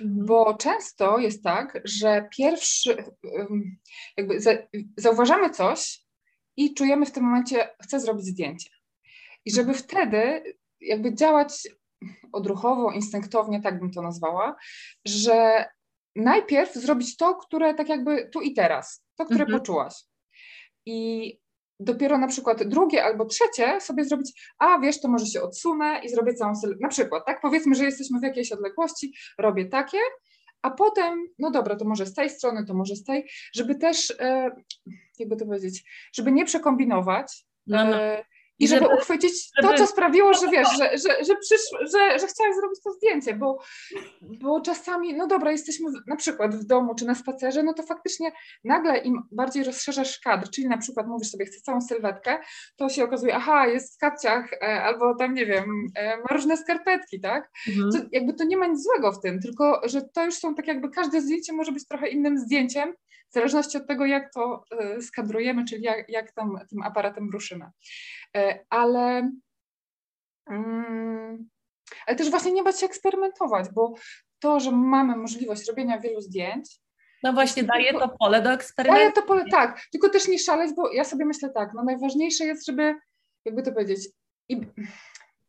[0.01, 0.27] Mhm.
[0.27, 3.05] Bo często jest tak, że pierwszy,
[4.17, 4.39] jakby
[4.97, 6.05] zauważamy coś
[6.57, 8.71] i czujemy w tym momencie, chcę zrobić zdjęcie.
[9.45, 9.85] I żeby mhm.
[9.85, 10.43] wtedy
[10.81, 11.69] jakby działać
[12.33, 14.57] odruchowo, instynktownie, tak bym to nazwała,
[15.05, 15.65] że
[16.17, 19.59] najpierw zrobić to, które tak jakby tu i teraz, to, które mhm.
[19.59, 19.95] poczułaś.
[20.87, 21.39] I
[21.81, 26.09] dopiero na przykład drugie albo trzecie sobie zrobić, a wiesz, to może się odsunę i
[26.09, 26.53] zrobię całą.
[26.81, 27.41] Na przykład, tak?
[27.41, 29.99] Powiedzmy, że jesteśmy w jakiejś odległości, robię takie,
[30.63, 34.15] a potem, no dobra, to może z tej strony, to może z tej, żeby też,
[34.21, 34.51] e,
[35.19, 35.85] jakby to powiedzieć,
[36.15, 37.97] żeby nie przekombinować, no, no.
[37.97, 38.25] E,
[38.59, 39.69] i żeby, żeby uchwycić żeby...
[39.69, 43.35] to, co sprawiło, że wiesz, że, że, że, przysz, że, że chciałeś zrobić to zdjęcie,
[43.35, 43.59] bo,
[44.23, 48.33] bo czasami, no dobra, jesteśmy na przykład w domu czy na spacerze, no to faktycznie
[48.65, 52.39] nagle im bardziej rozszerzasz kadr, czyli na przykład mówisz sobie, chcę całą sylwetkę,
[52.77, 55.65] to się okazuje, aha, jest w kapciach e, albo tam, nie wiem,
[55.95, 57.51] e, ma różne skarpetki, tak?
[57.69, 58.09] Mhm.
[58.13, 60.91] Jakby to nie ma nic złego w tym, tylko, że to już są tak jakby,
[60.91, 62.95] każde zdjęcie może być trochę innym zdjęciem,
[63.31, 67.65] w zależności od tego, jak to e, skadrujemy, czyli jak, jak tam tym aparatem ruszymy.
[68.37, 69.31] E, ale,
[70.51, 71.49] mm,
[72.07, 73.95] ale też właśnie nie bać się eksperymentować, bo
[74.39, 76.81] to, że mamy możliwość robienia wielu zdjęć,
[77.25, 79.01] no właśnie, daje to pole do eksperymentu.
[79.01, 79.81] Daje to pole, tak.
[79.93, 82.95] Tylko też nie szaleć, bo ja sobie myślę tak, no najważniejsze jest, żeby,
[83.45, 84.09] jakby to powiedzieć,
[84.49, 84.61] i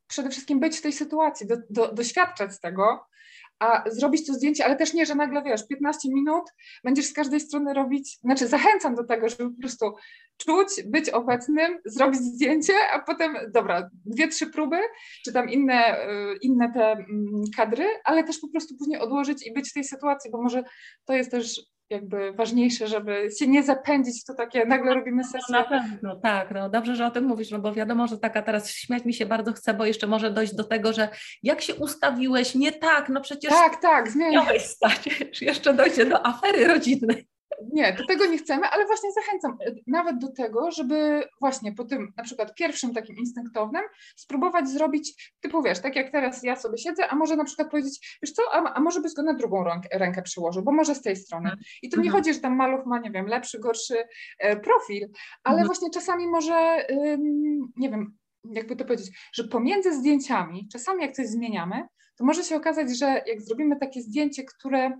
[0.08, 3.06] przede wszystkim być w tej sytuacji, do, do, doświadczać tego,
[3.60, 6.44] a zrobić to zdjęcie, ale też nie, że nagle wiesz, 15 minut
[6.84, 9.94] będziesz z każdej strony robić, znaczy zachęcam do tego, żeby po prostu
[10.38, 14.78] czuć, być obecnym, zrobić zdjęcie, a potem, dobra, dwie, trzy próby,
[15.26, 19.54] czy tam inne, y, inne te mm, kadry, ale też po prostu później odłożyć i
[19.54, 20.64] być w tej sytuacji, bo może
[21.06, 25.24] to jest też jakby ważniejsze, żeby się nie zapędzić w to takie, nagle robimy no,
[25.24, 25.56] sesję.
[25.56, 28.72] Na pewno, tak, no dobrze, że o tym mówisz, no bo wiadomo, że taka teraz
[28.72, 31.10] śmiać mi się bardzo chce, bo jeszcze może dojść do tego, że
[31.44, 36.68] jak się ustawiłeś, nie tak, no przecież tak, tak, miałeś stać, jeszcze dojdzie do afery
[36.68, 37.28] rodzinnej.
[37.74, 41.84] Nie, do tego nie chcemy, ale właśnie zachęcam e, nawet do tego, żeby właśnie po
[41.84, 43.82] tym na przykład pierwszym takim instynktownym
[44.16, 48.18] spróbować zrobić, typu wiesz, tak jak teraz ja sobie siedzę, a może na przykład powiedzieć,
[48.24, 51.02] wiesz co, a, a może byś go na drugą rękę, rękę przyłożył, bo może z
[51.02, 51.52] tej strony.
[51.82, 52.24] I tu nie mhm.
[52.24, 53.98] chodzi, że tam maluch ma, nie wiem, lepszy, gorszy
[54.40, 55.10] e, profil,
[55.44, 55.68] ale mhm.
[55.68, 61.28] właśnie czasami może, ym, nie wiem, jakby to powiedzieć, że pomiędzy zdjęciami, czasami jak coś
[61.28, 61.84] zmieniamy,
[62.18, 64.92] to może się okazać, że jak zrobimy takie zdjęcie, które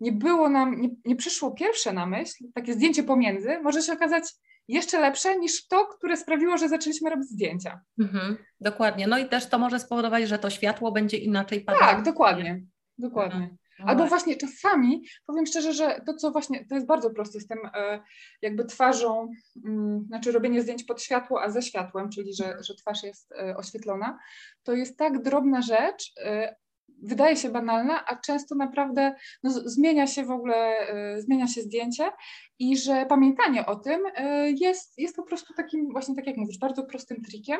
[0.00, 4.24] nie było nam, nie, nie przyszło pierwsze na myśl, takie zdjęcie pomiędzy, może się okazać
[4.68, 7.80] jeszcze lepsze niż to, które sprawiło, że zaczęliśmy robić zdjęcia.
[8.00, 9.06] Mhm, dokładnie.
[9.06, 11.84] No i też to może spowodować, że to światło będzie inaczej padało.
[11.84, 12.62] Tak, dokładnie.
[12.98, 13.36] Dokładnie.
[13.36, 13.56] Mhm.
[13.84, 17.58] Albo właśnie czasami, powiem szczerze, że to, co właśnie, to jest bardzo proste z tym
[17.74, 18.00] e,
[18.42, 19.30] jakby twarzą,
[19.64, 23.56] mm, znaczy robienie zdjęć pod światło, a ze światłem, czyli że, że twarz jest e,
[23.56, 24.18] oświetlona,
[24.62, 26.56] to jest tak drobna rzecz, e,
[27.02, 32.10] wydaje się banalna, a często naprawdę no, zmienia się w ogóle, y, zmienia się zdjęcie
[32.58, 36.58] i że pamiętanie o tym y, jest, jest po prostu takim właśnie, tak jak mówisz,
[36.58, 37.58] bardzo prostym trikiem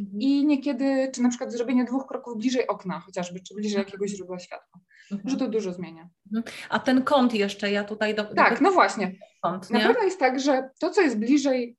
[0.00, 0.20] mhm.
[0.20, 3.86] i niekiedy, czy na przykład zrobienie dwóch kroków bliżej okna chociażby, czy bliżej mhm.
[3.86, 4.80] jakiegoś źródła światła,
[5.12, 5.30] mhm.
[5.30, 6.08] że to dużo zmienia.
[6.26, 6.56] Mhm.
[6.68, 8.14] A ten kąt jeszcze, ja tutaj...
[8.14, 8.64] Do, tak, do...
[8.64, 9.12] no właśnie.
[9.42, 11.76] Kąt, na pewno jest tak, że to, co jest bliżej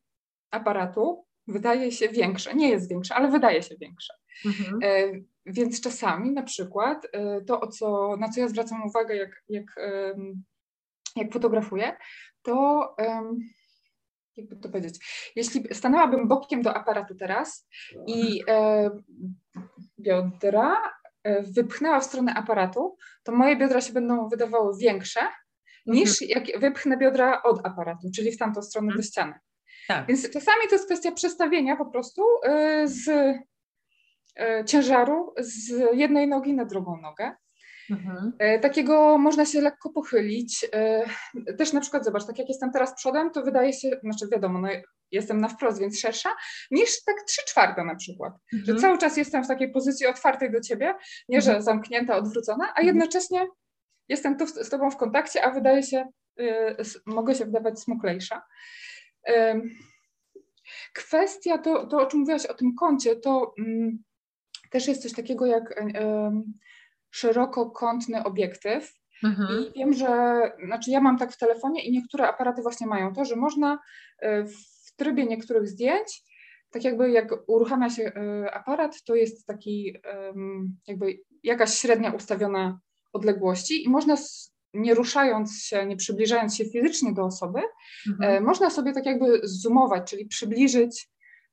[0.52, 4.14] aparatu, wydaje się większe, nie jest większe, ale wydaje się większe.
[4.46, 4.80] Mhm.
[5.46, 9.44] E, więc czasami na przykład e, to, o co, na co ja zwracam uwagę, jak,
[9.50, 9.66] jak,
[11.16, 11.98] jak fotografuję,
[12.42, 12.96] to
[14.38, 17.68] jakby to powiedzieć, jeśli stanęłabym bokiem do aparatu teraz
[18.08, 18.90] i e,
[20.00, 20.82] biodra
[21.56, 25.20] wypchnęła w stronę aparatu, to moje biodra się będą wydawały większe
[25.86, 26.30] niż mhm.
[26.30, 29.02] jak wypchnę biodra od aparatu, czyli w tamtą stronę mhm.
[29.02, 29.34] do ściany.
[29.88, 30.08] Tak.
[30.08, 32.22] Więc czasami to jest kwestia przestawienia po prostu
[32.86, 33.55] z E,
[34.66, 37.32] ciężaru z jednej nogi na drugą nogę.
[37.90, 38.34] Mhm.
[38.40, 40.66] E, takiego można się lekko pochylić.
[40.74, 41.06] E,
[41.58, 44.68] też na przykład zobacz, tak jak jestem teraz przodem, to wydaje się, znaczy wiadomo, no
[45.12, 46.30] jestem na wprost, więc szersza,
[46.72, 48.34] niż tak trzy czwarte na przykład.
[48.54, 48.76] Mhm.
[48.78, 50.94] Że cały czas jestem w takiej pozycji otwartej do ciebie,
[51.30, 51.64] nie że mhm.
[51.64, 52.88] zamknięta, odwrócona, a mhm.
[52.88, 53.48] jednocześnie
[54.10, 56.08] jestem tu z tobą w kontakcie, a wydaje się,
[57.06, 58.42] mogę się wydawać smuklejsza.
[60.94, 64.04] kwestia to, to, o czym mówiłaś o tym kącie, to mm,
[64.76, 65.84] też jest coś takiego jak
[67.12, 68.94] szerokokątny obiektyw.
[69.24, 69.60] Mhm.
[69.60, 73.26] I wiem, że, znaczy ja mam tak w telefonie i niektóre aparaty właśnie mają to,
[73.26, 73.80] że można
[74.20, 76.24] e, w trybie niektórych zdjęć,
[76.72, 79.96] tak jakby jak uruchamia się e, aparat, to jest taki
[80.88, 82.80] jakby jakaś średnia ustawiona
[83.14, 84.16] odległości i można
[84.74, 87.60] nie ruszając się, nie przybliżając się fizycznie do osoby,
[88.08, 88.32] mhm.
[88.32, 91.10] E, można sobie tak jakby zoomować, czyli przybliżyć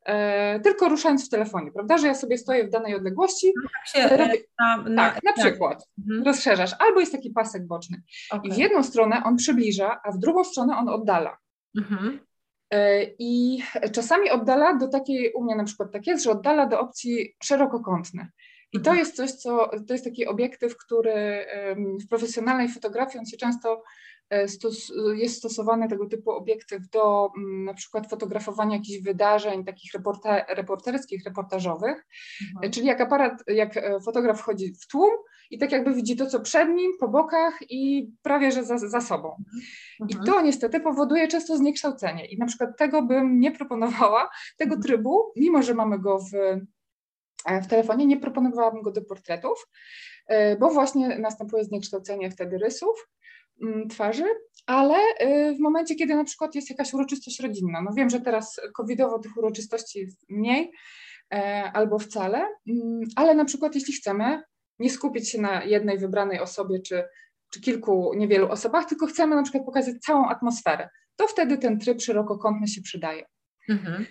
[0.06, 3.88] E, tylko ruszając w telefonie, prawda, że ja sobie stoję w danej odległości, no tak,
[3.88, 6.24] się, robię, na, na, tak, na przykład mhm.
[6.24, 8.50] rozszerzasz, albo jest taki pasek boczny okay.
[8.50, 11.38] i w jedną stronę on przybliża, a w drugą stronę on oddala.
[11.78, 12.20] Mhm.
[12.70, 13.62] E, I
[13.92, 18.28] czasami oddala do takiej, u mnie na przykład tak jest, że oddala do opcji szerokokątne.
[18.72, 18.98] I to mhm.
[18.98, 21.46] jest coś, co to jest taki obiektyw, który
[22.04, 24.11] w profesjonalnej fotografii on się często E,
[24.46, 30.44] stos, jest stosowany tego typu obiektyw do mm, na przykład fotografowania jakichś wydarzeń takich reporter,
[30.48, 32.06] reporterskich, reportażowych,
[32.54, 32.72] mhm.
[32.72, 35.10] czyli jak aparat, jak e, fotograf wchodzi w tłum
[35.50, 39.00] i tak jakby widzi to, co przed nim, po bokach i prawie, że za, za
[39.00, 39.36] sobą.
[40.00, 40.22] Mhm.
[40.22, 44.82] I to niestety powoduje często zniekształcenie i na przykład tego bym nie proponowała, tego mhm.
[44.82, 46.34] trybu, mimo że mamy go w,
[47.46, 49.68] e, w telefonie, nie proponowałabym go do portretów,
[50.60, 53.08] bo właśnie następuje zniekształcenie wtedy rysów,
[53.90, 54.24] twarzy,
[54.66, 58.60] ale y, w momencie, kiedy na przykład jest jakaś uroczystość rodzinna, no wiem, że teraz
[58.74, 60.72] covidowo tych uroczystości jest mniej
[61.34, 64.42] e, albo wcale, mm, ale na przykład jeśli chcemy
[64.78, 67.04] nie skupić się na jednej wybranej osobie czy,
[67.50, 72.02] czy kilku niewielu osobach, tylko chcemy na przykład pokazać całą atmosferę, to wtedy ten tryb
[72.02, 73.24] szerokokątny się przydaje.
[73.68, 74.06] Mhm.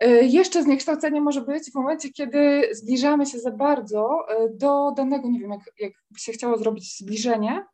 [0.00, 5.28] E, jeszcze zniekształcenie może być w momencie, kiedy zbliżamy się za bardzo e, do danego,
[5.28, 7.64] nie wiem, jak, jak się chciało zrobić zbliżenie,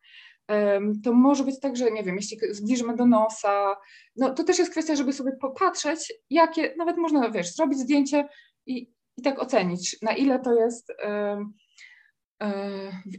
[1.05, 3.77] to może być tak, że nie wiem, jeśli zbliżymy do nosa,
[4.17, 8.29] no to też jest kwestia, żeby sobie popatrzeć, jakie, nawet można, wiesz, zrobić zdjęcie
[8.67, 11.39] i, i tak ocenić, na ile to jest e,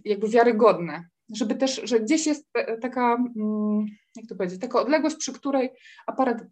[0.05, 2.49] jakby wiarygodne, żeby też, że gdzieś jest
[2.81, 5.69] taka, mm, jak to powiedzieć, taka odległość, przy której
[6.07, 6.43] aparat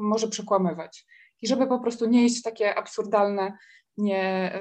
[0.00, 1.06] może przekłamywać.
[1.42, 3.52] I żeby po prostu nie iść w takie absurdalne,
[3.96, 4.52] nie,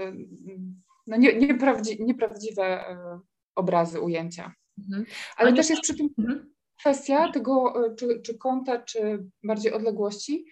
[1.08, 3.20] no nie, nieprawdzi, nieprawdziwe e,
[3.56, 4.54] obrazy, ujęcia.
[4.78, 5.06] Mhm.
[5.38, 6.54] Ale też jest przy tym mhm.
[6.80, 10.46] kwestia tego, e, czy, czy kąta, czy bardziej odległości,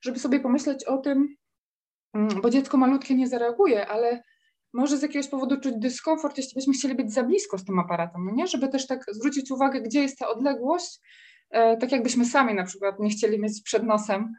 [0.00, 1.36] żeby sobie pomyśleć o tym,
[2.14, 4.22] mm, bo dziecko malutkie nie zareaguje, ale
[4.72, 8.24] może z jakiegoś powodu czuć dyskomfort, jeśli byśmy chcieli być za blisko z tym aparatem,
[8.24, 8.46] no nie?
[8.46, 11.00] Żeby też tak zwrócić uwagę, gdzie jest ta odległość,
[11.50, 14.32] e, tak jakbyśmy sami na przykład nie chcieli mieć przed nosem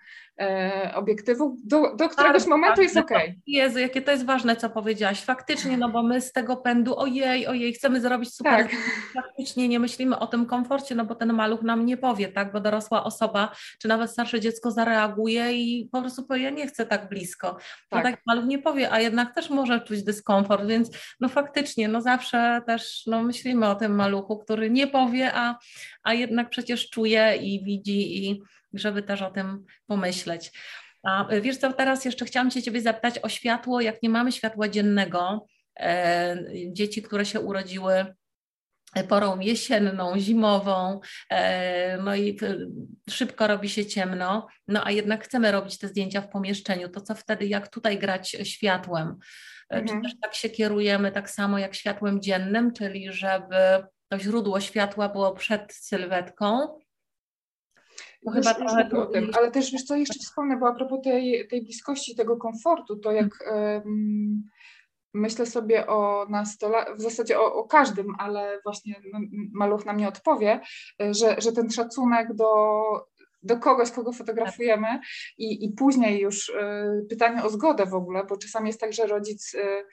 [0.95, 3.11] obiektywu, do, do któregoś momentu jest ok.
[3.47, 5.21] Jezu, jakie to jest ważne, co powiedziałaś.
[5.21, 8.67] Faktycznie, no bo my z tego pędu, ojej, ojej, chcemy zrobić super.
[8.67, 8.71] Tak.
[9.13, 12.59] Faktycznie nie myślimy o tym komforcie, no bo ten maluch nam nie powie, tak, bo
[12.59, 17.09] dorosła osoba, czy nawet starsze dziecko zareaguje i po prostu powie, ja nie chcę tak
[17.09, 17.47] blisko.
[17.91, 18.03] No tak.
[18.03, 22.61] tak maluch nie powie, a jednak też może czuć dyskomfort, więc no faktycznie, no zawsze
[22.67, 25.57] też no, myślimy o tym maluchu, który nie powie, a,
[26.03, 28.41] a jednak przecież czuje i widzi i
[28.73, 30.51] żeby też o tym pomyśleć.
[31.03, 34.69] A wiesz co, teraz jeszcze chciałam się Ciebie zapytać o światło, jak nie mamy światła
[34.69, 35.45] dziennego,
[35.79, 36.37] e,
[36.71, 38.05] dzieci, które się urodziły
[39.01, 42.39] porą jesienną, zimową, e, no i
[43.09, 47.15] szybko robi się ciemno, no a jednak chcemy robić te zdjęcia w pomieszczeniu, to co
[47.15, 49.17] wtedy, jak tutaj grać światłem?
[49.69, 49.87] E, mhm.
[49.87, 55.09] Czy też tak się kierujemy tak samo jak światłem dziennym, czyli żeby to źródło światła
[55.09, 56.79] było przed sylwetką,
[58.25, 61.63] to chyba trochę trudnym, ale też wiesz co, jeszcze wspomnę, bo a propos tej, tej
[61.63, 64.43] bliskości, tego komfortu, to jak um,
[65.13, 69.19] myślę sobie o nastolatku, w zasadzie o, o, każdym, ale właśnie no,
[69.53, 70.59] Maluch na mnie odpowie,
[70.99, 72.83] że, że ten szacunek do,
[73.43, 74.99] do kogoś, kogo fotografujemy
[75.37, 79.07] i, i później już y, pytanie o zgodę w ogóle, bo czasami jest tak, że
[79.07, 79.85] rodzic y,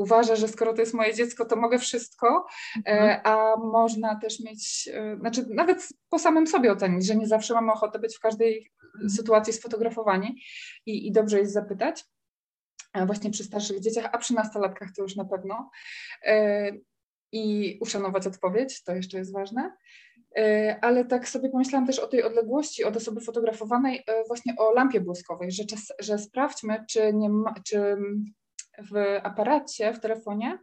[0.00, 3.20] uważa, że skoro to jest moje dziecko, to mogę wszystko, e, mhm.
[3.24, 7.72] a można też mieć, e, znaczy nawet po samym sobie ocenić, że nie zawsze mamy
[7.72, 9.10] ochotę być w każdej mhm.
[9.10, 10.42] sytuacji sfotografowani
[10.86, 12.04] i, i dobrze jest zapytać,
[13.06, 15.70] właśnie przy starszych dzieciach, a przy nastolatkach to już na pewno.
[16.22, 16.72] E,
[17.32, 19.76] I uszanować odpowiedź, to jeszcze jest ważne.
[20.80, 25.50] Ale tak sobie pomyślałam też o tej odległości od osoby fotografowanej, właśnie o lampie błyskowej,
[25.50, 27.96] że, czas, że sprawdźmy, czy, nie ma, czy
[28.92, 30.58] w aparacie, w telefonie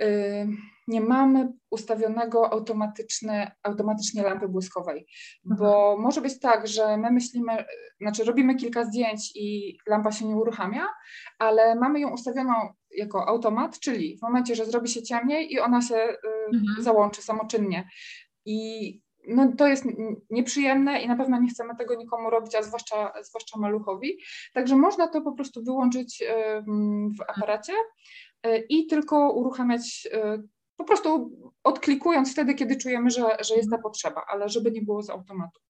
[0.00, 0.48] y,
[0.88, 5.06] nie mamy ustawionego automatyczne, automatycznie lampy błyskowej,
[5.46, 5.58] mhm.
[5.60, 7.64] bo może być tak, że my myślimy,
[8.00, 10.88] znaczy robimy kilka zdjęć i lampa się nie uruchamia,
[11.38, 12.52] ale mamy ją ustawioną
[12.96, 16.16] jako automat, czyli w momencie, że zrobi się ciemniej i ona się y,
[16.54, 16.82] mhm.
[16.82, 17.88] załączy samoczynnie.
[18.44, 19.84] I no, to jest
[20.30, 24.18] nieprzyjemne i na pewno nie chcemy tego nikomu robić, a zwłaszcza, zwłaszcza maluchowi.
[24.54, 26.24] Także można to po prostu wyłączyć
[27.18, 27.72] w aparacie
[28.42, 30.42] e, i tylko uruchamiać e,
[30.76, 31.30] po prostu
[31.64, 35.60] odklikując wtedy, kiedy czujemy, że, że jest ta potrzeba, ale żeby nie było z automatu.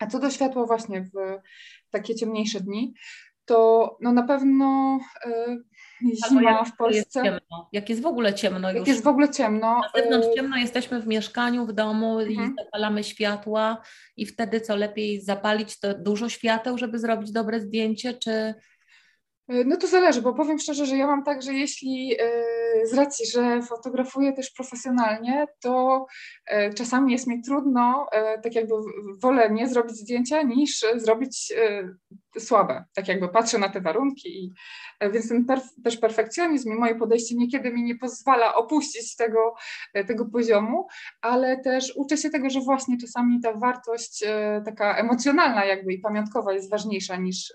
[0.00, 1.38] A co do światła właśnie w
[1.90, 2.94] takie ciemniejsze dni,
[3.50, 5.56] to no na pewno e,
[6.28, 6.98] zima w Polsce.
[6.98, 7.68] Jest ciemno.
[7.72, 8.88] Jak jest w ogóle ciemno jak już.
[8.88, 9.80] jest w ogóle ciemno.
[9.80, 12.52] Na zewnątrz y, ciemno, jesteśmy w mieszkaniu, w domu mhm.
[12.52, 13.82] i zapalamy światła
[14.16, 18.54] i wtedy co lepiej zapalić to dużo świateł, żeby zrobić dobre zdjęcie, czy
[19.50, 22.26] E, no to zależy, bo powiem szczerze, że ja mam tak, że jeśli e,
[22.86, 26.06] z racji, że fotografuję też profesjonalnie, to
[26.46, 28.06] e, czasami jest mi trudno,
[28.42, 28.74] tak jakby
[29.22, 31.52] wolę nie zrobić zdjęcia, niż zrobić
[32.38, 32.84] słabe.
[32.94, 34.52] Tak jakby patrzę na te warunki, i,
[35.12, 39.54] więc ten perf też perfekcjonizm i moje podejście niekiedy mi nie pozwala opuścić tego,
[40.06, 40.86] tego poziomu,
[41.20, 44.24] ale też uczę się tego, że właśnie czasami ta wartość
[44.64, 47.52] taka emocjonalna jakby i pamiątkowa jest ważniejsza niż,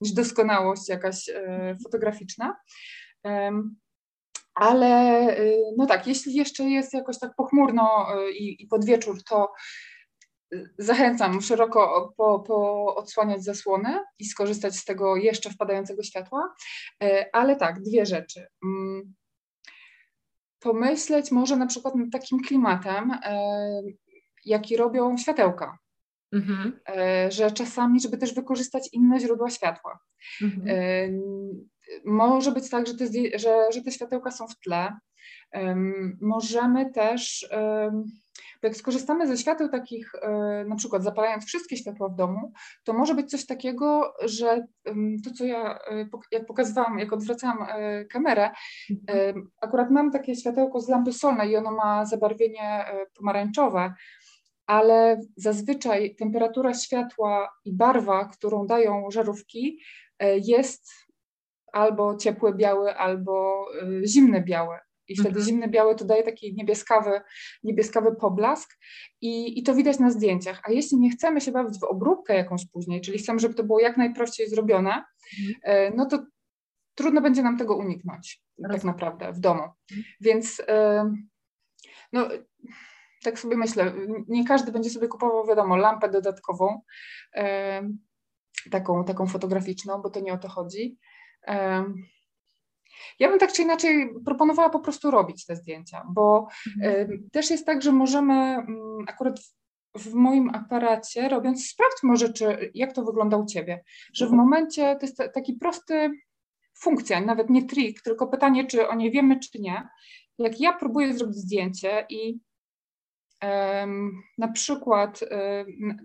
[0.00, 2.56] niż doskonałość jakaś E, fotograficzna.
[4.54, 5.36] Ale
[5.76, 8.06] no tak, jeśli jeszcze jest jakoś tak pochmurno
[8.38, 9.52] i, i pod wieczór, to
[10.78, 16.54] zachęcam szeroko po, po odsłaniać zasłonę i skorzystać z tego jeszcze wpadającego światła.
[17.02, 18.46] E, ale tak, dwie rzeczy.
[18.64, 19.14] Mm,
[20.60, 23.82] pomyśleć może na przykład nad takim klimatem, e,
[24.44, 25.78] jaki robią światełka.
[26.32, 26.80] Mhm.
[26.88, 29.98] E, że czasami, żeby też wykorzystać inne źródła światła.
[30.42, 30.68] Mhm.
[32.04, 33.06] Może być tak, że te,
[33.38, 34.96] że, że te światełka są w tle.
[36.20, 37.48] Możemy też,
[38.62, 42.52] bo jak skorzystamy ze świateł takich, e, na przykład zapalając wszystkie światła w domu,
[42.84, 44.66] to może być coś takiego, że
[45.24, 45.78] to, co ja,
[46.32, 47.66] jak pokazywałam, jak odwracałam
[48.10, 48.50] kamerę,
[48.90, 49.50] mhm.
[49.60, 53.94] akurat mam takie światełko z lampy solnej i ono ma zabarwienie pomarańczowe,
[54.68, 59.80] ale zazwyczaj temperatura światła i barwa, którą dają żarówki,
[60.18, 60.90] e, jest
[61.72, 64.76] albo ciepły biały, albo e, zimny biały.
[65.08, 65.46] I wtedy mhm.
[65.46, 67.20] zimny biały to daje taki niebieskawy,
[67.62, 68.78] niebieskawy poblask
[69.20, 70.60] i, i to widać na zdjęciach.
[70.64, 73.80] A jeśli nie chcemy się bawić w obróbkę jakąś później, czyli chcemy, żeby to było
[73.80, 75.04] jak najprościej zrobione,
[75.38, 75.60] mhm.
[75.62, 76.26] e, no to
[76.94, 79.62] trudno będzie nam tego uniknąć tak naprawdę w domu.
[79.62, 80.04] Mhm.
[80.20, 80.62] Więc
[82.12, 82.28] no,
[83.22, 83.92] tak sobie myślę,
[84.28, 86.80] nie każdy będzie sobie kupował, wiadomo, lampę dodatkową,
[87.34, 87.82] e,
[88.70, 90.98] taką, taką fotograficzną, bo to nie o to chodzi.
[93.18, 96.48] Ja bym tak czy inaczej proponowała po prostu robić te zdjęcia, bo
[96.82, 99.40] e, też jest tak, że możemy mm, akurat
[99.94, 103.84] w, moim aparacie, robiąc, sprawdź może, czy, jak to wygląda u Ciebie,
[104.14, 106.10] że w momencie, to jest taki prosty
[106.78, 109.88] funkcja, nawet nie trik, tylko pytanie, czy o nie wiemy, czy nie.
[110.38, 112.40] Jak ja próbuję zrobić zdjęcie i
[114.38, 115.20] na przykład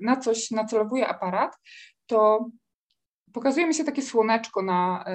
[0.02, 1.58] na coś nacelowuje aparat,
[2.06, 2.50] to
[3.34, 5.06] pokazuje mi się takie słoneczko na,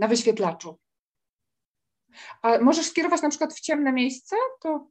[0.00, 0.78] na wyświetlaczu.
[2.42, 4.88] A możesz skierować na przykład w ciemne miejsce, to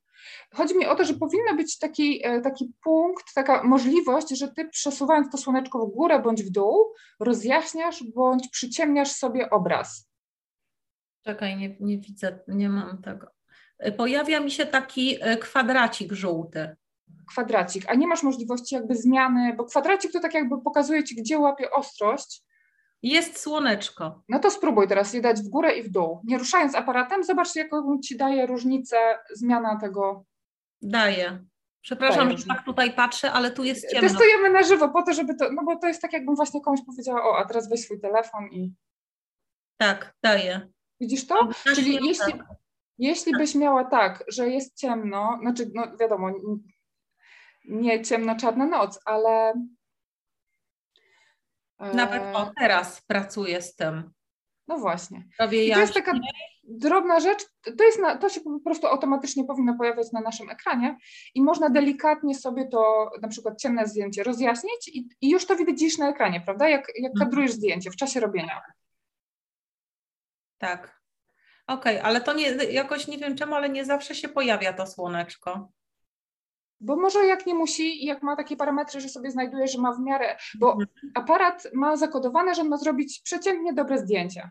[0.53, 4.69] chodzi mi o to, że powinno być taki, e, taki punkt, taka możliwość, że ty
[4.69, 10.09] przesuwając to słoneczko w górę bądź w dół, rozjaśniasz bądź przyciemniasz sobie obraz.
[11.25, 13.27] Czekaj, nie, nie widzę, nie mam tego.
[13.97, 16.75] Pojawia mi się taki kwadracik żółty
[17.27, 21.39] kwadracik, a nie masz możliwości jakby zmiany, bo kwadracik to tak jakby pokazuje Ci, gdzie
[21.39, 22.43] łapie ostrość.
[23.03, 24.23] Jest słoneczko.
[24.29, 26.21] No to spróbuj teraz je dać w górę i w dół.
[26.23, 28.98] Nie ruszając aparatem, zobacz, jaką Ci daje różnicę
[29.33, 30.25] zmiana tego.
[30.81, 31.45] Daje.
[31.81, 34.10] Przepraszam, daje że tak tutaj patrzę, ale tu jest ciemno.
[34.10, 36.79] Testujemy na żywo po to, żeby to, no bo to jest tak, jakbym właśnie komuś
[36.85, 38.73] powiedziała, o, a teraz weź swój telefon i...
[39.77, 40.69] Tak, daje.
[41.00, 41.50] Widzisz to?
[41.75, 42.33] Czyli jeśli,
[42.98, 46.29] jeśli byś miała tak, że jest ciemno, znaczy, no wiadomo,
[47.65, 49.54] nie ciemno-czarna noc, ale.
[51.80, 54.12] Nawet o, e, teraz pracuję z tym.
[54.67, 55.23] No właśnie.
[55.52, 56.13] I to jest taka
[56.63, 57.46] drobna rzecz,
[57.78, 60.98] to, jest na, to się po prostu automatycznie powinno pojawiać na naszym ekranie
[61.36, 65.98] i można delikatnie sobie to, na przykład ciemne zdjęcie, rozjaśnić i, i już to widzisz
[65.98, 66.69] na ekranie, prawda?
[66.69, 67.30] Jak, jak mhm.
[67.30, 68.62] kadrujesz zdjęcie w czasie robienia.
[70.58, 71.02] Tak.
[71.67, 74.88] Okej, okay, ale to nie, jakoś nie wiem czemu, ale nie zawsze się pojawia to
[74.88, 75.71] słoneczko.
[76.80, 79.94] Bo może jak nie musi i jak ma takie parametry, że sobie znajduje, że ma
[79.94, 80.88] w miarę, bo mhm.
[81.15, 84.50] aparat ma zakodowane, że ma zrobić przeciętnie dobre zdjęcia.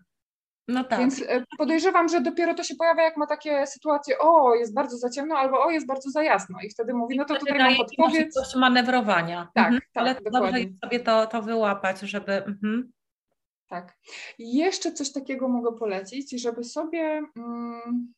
[0.69, 0.99] No tak.
[0.99, 4.97] Więc e, podejrzewam, że dopiero to się pojawia, jak ma takie sytuacje, o, jest bardzo
[4.97, 6.59] za ciemno, albo o, jest bardzo za jasno.
[6.63, 8.35] I wtedy mówi, no to tutaj mam podpowiedź.
[8.57, 9.49] manewrowania.
[9.55, 9.83] Tak, mhm.
[9.93, 10.41] tak, Ale dokładnie.
[10.41, 12.33] dobrze jest sobie to, to wyłapać, żeby...
[12.33, 12.93] Mhm.
[13.69, 13.97] Tak.
[14.39, 17.23] Jeszcze coś takiego mogę polecić, żeby sobie...
[17.37, 18.13] Mm,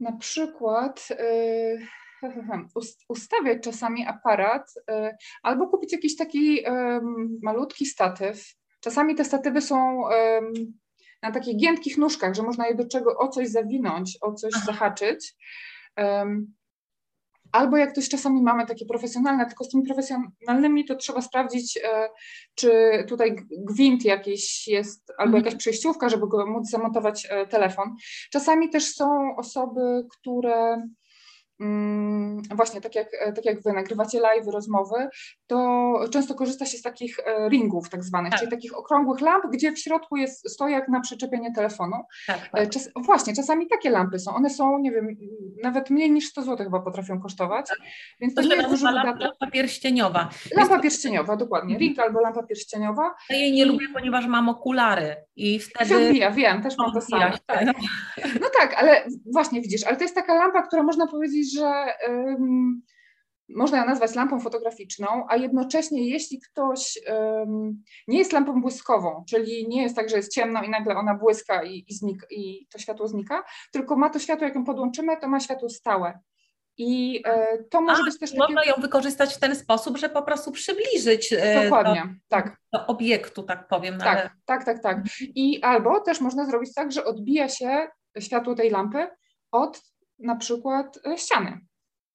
[0.00, 1.78] na przykład y,
[3.08, 6.64] ustawiać czasami aparat y, albo kupić jakiś taki
[7.42, 8.44] malutki statyw.
[8.80, 10.02] Czasami te statywy są
[11.22, 15.36] na takich giętkich nóżkach, że można je do czego o coś zawinąć, o coś zahaczyć.
[17.52, 22.08] Albo jak też czasami mamy takie profesjonalne, tylko z tymi profesjonalnymi to trzeba sprawdzić, e,
[22.54, 22.70] czy
[23.08, 25.44] tutaj gwint jakiś jest, albo mhm.
[25.44, 27.94] jakaś przejściówka, żeby go móc zamontować e, telefon.
[28.32, 30.82] Czasami też są osoby, które
[32.54, 35.08] właśnie tak jak, tak jak wy nagrywacie live, rozmowy,
[35.46, 38.40] to często korzysta się z takich e, ringów tak zwanych, tak.
[38.40, 41.96] czyli takich okrągłych lamp, gdzie w środku jest stojak na przyczepienie telefonu.
[42.26, 42.70] Tak, e, tak.
[42.70, 45.16] Czas, właśnie, czasami takie lampy są, one są, nie wiem,
[45.62, 47.78] nawet mniej niż 100 zł chyba potrafią kosztować, tak.
[48.20, 50.28] więc to, to nie jest dużo lampa, lampa pierścieniowa.
[50.56, 51.80] Lampa pierścieniowa, dokładnie, mhm.
[51.80, 53.14] ring albo lampa pierścieniowa.
[53.30, 55.96] Ja jej nie lubię, ponieważ mam okulary i wtedy...
[55.96, 57.24] Odbija, wiem, też mam to samo.
[57.46, 57.66] Tak.
[58.40, 62.82] No tak, ale właśnie widzisz, ale to jest taka lampa, która można powiedzieć, że um,
[63.48, 69.68] można ją nazwać lampą fotograficzną, a jednocześnie jeśli ktoś um, nie jest lampą błyskową, czyli
[69.68, 73.08] nie jest tak, że jest ciemno i nagle ona błyska i, i, i to światło
[73.08, 76.18] znika, tylko ma to światło, jak ją podłączymy, to ma światło stałe.
[76.78, 78.42] I e, to może A, być też takie...
[78.42, 82.56] Można ją wykorzystać w ten sposób, że po prostu przybliżyć e, Dokładnie, do, tak.
[82.72, 83.98] do obiektu, tak powiem.
[83.98, 84.30] Tak, ale...
[84.44, 84.98] tak, tak, tak.
[85.20, 87.88] I albo też można zrobić tak, że odbija się
[88.18, 89.08] światło tej lampy
[89.52, 89.82] od
[90.18, 91.60] na przykład e, ściany.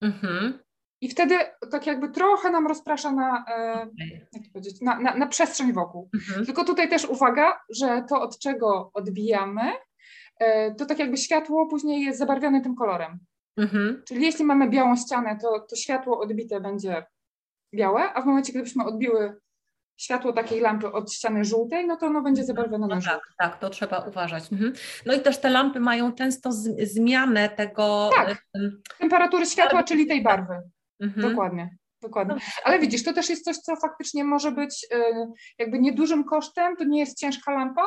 [0.02, 0.60] Mhm.
[1.02, 1.36] I wtedy
[1.72, 3.88] tak jakby trochę nam rozprasza na, e,
[4.34, 6.10] jak powiedzieć, na, na, na przestrzeń wokół.
[6.14, 6.46] Mhm.
[6.46, 9.72] Tylko tutaj też uwaga, że to od czego odbijamy,
[10.40, 13.20] e, to tak jakby światło później jest zabarwione tym kolorem.
[13.58, 14.04] Mhm.
[14.08, 17.06] Czyli jeśli mamy białą ścianę, to, to światło odbite będzie
[17.76, 19.40] białe, a w momencie, gdybyśmy odbiły
[19.98, 23.20] światło takiej lampy od ściany żółtej, no to ono będzie zabarwione na no żółto.
[23.20, 24.52] Tak, tak, to trzeba uważać.
[24.52, 24.74] Mhm.
[25.06, 28.10] No i też te lampy mają często z, zmianę tego...
[28.16, 28.46] Tak,
[29.00, 30.56] temperatury światła, czyli tej barwy.
[31.00, 31.30] Mhm.
[31.30, 31.78] Dokładnie.
[32.02, 32.36] Dokładnie.
[32.36, 34.98] No, Ale widzisz, to też jest coś, co faktycznie może być y,
[35.60, 37.82] jakby niedużym kosztem, to nie jest ciężka lampa.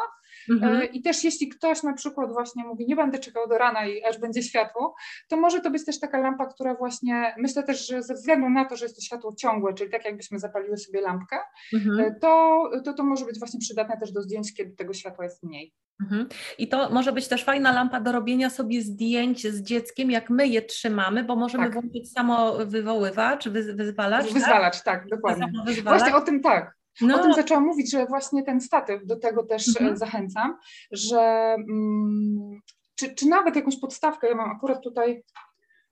[0.50, 0.80] Mhm.
[0.80, 4.04] Y, I też jeśli ktoś na przykład właśnie mówi, nie będę czekał do rana i
[4.04, 4.94] aż będzie światło,
[5.28, 8.64] to może to być też taka lampa, która właśnie, myślę też, że ze względu na
[8.64, 11.36] to, że jest to światło ciągłe, czyli tak jakbyśmy zapaliły sobie lampkę,
[11.74, 12.00] mhm.
[12.00, 15.42] Y, to, to to może być właśnie przydatne też do zdjęć, kiedy tego światła jest
[15.42, 15.74] mniej.
[16.00, 16.28] Mhm.
[16.58, 20.48] I to może być też fajna lampa do robienia sobie zdjęć z dzieckiem, jak my
[20.48, 21.72] je trzymamy, bo możemy tak.
[21.72, 24.32] włączyć samo wywoływacz, wyzwalacz.
[24.32, 25.52] Wyzwalacz, tak, tak dokładnie.
[25.84, 26.76] Właśnie o tym tak.
[27.00, 27.20] No.
[27.20, 29.96] O tym zaczęłam mówić, że właśnie ten statyw, do tego też e, mhm.
[29.96, 30.56] zachęcam,
[30.90, 31.20] że
[31.68, 32.60] mm,
[32.94, 35.24] czy, czy nawet jakąś podstawkę, ja mam akurat tutaj,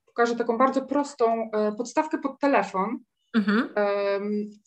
[0.07, 2.99] pokażę taką bardzo prostą e, podstawkę pod telefon
[3.35, 3.69] mhm.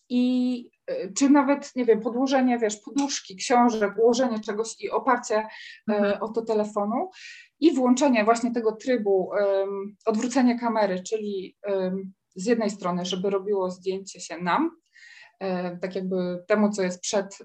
[0.10, 5.48] i Y, czy nawet, nie wiem, podłożenie, wiesz, poduszki, książek, ułożenie czegoś i oparcie
[5.88, 6.22] mhm.
[6.22, 7.10] o to telefonu
[7.60, 13.72] i włączenie właśnie tego trybu um, odwrócenie kamery, czyli um, z jednej strony, żeby robiło
[13.72, 14.72] zdjęcie się nam,
[15.82, 17.38] tak jakby temu, co jest przed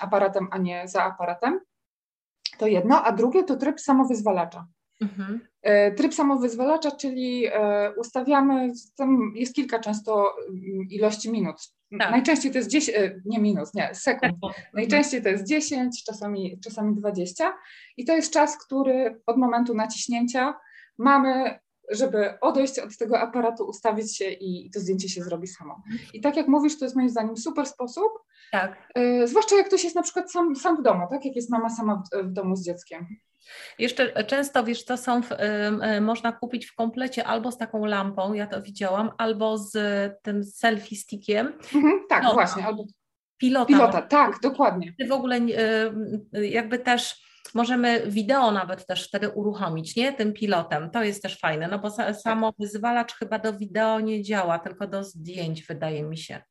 [0.00, 1.60] aparatem, a nie za aparatem,
[2.58, 4.66] to jedno, a drugie to tryb samowyzwalacza.
[5.00, 5.40] Mhm.
[5.62, 11.56] E, tryb samowyzwalacza, czyli e, ustawiamy, tam jest kilka często mm, ilości minut.
[11.98, 12.10] Tak.
[12.10, 14.34] Najczęściej to jest 10, e, nie minut, nie, sekund.
[14.74, 17.52] Najczęściej to jest 10, czasami, czasami 20
[17.96, 20.54] i to jest czas, który od momentu naciśnięcia
[20.98, 21.58] mamy
[21.90, 25.82] żeby odejść od tego aparatu, ustawić się i to zdjęcie się zrobi samo.
[26.14, 28.12] I tak jak mówisz, to jest moim zdaniem super sposób.
[28.52, 28.92] Tak.
[28.98, 31.24] Y, zwłaszcza jak ktoś jest na przykład sam, sam w domu, tak?
[31.24, 33.06] Jak jest mama sama w, w domu z dzieckiem.
[33.78, 38.32] Jeszcze często, wiesz, to są, w, y, można kupić w komplecie albo z taką lampą,
[38.32, 39.72] ja to widziałam, albo z
[40.22, 41.52] tym selfie stickiem.
[41.74, 42.66] Mhm, tak, no, właśnie.
[42.66, 42.84] Albo...
[43.38, 43.66] Pilota.
[43.66, 44.94] Pilota, tak, dokładnie.
[44.98, 45.40] Ty w ogóle
[46.32, 50.12] jakby też możemy wideo nawet też wtedy uruchomić, nie?
[50.12, 50.90] Tym pilotem.
[50.90, 55.04] To jest też fajne, no bo samo wyzwalacz chyba do wideo nie działa, tylko do
[55.04, 56.42] zdjęć, wydaje mi się.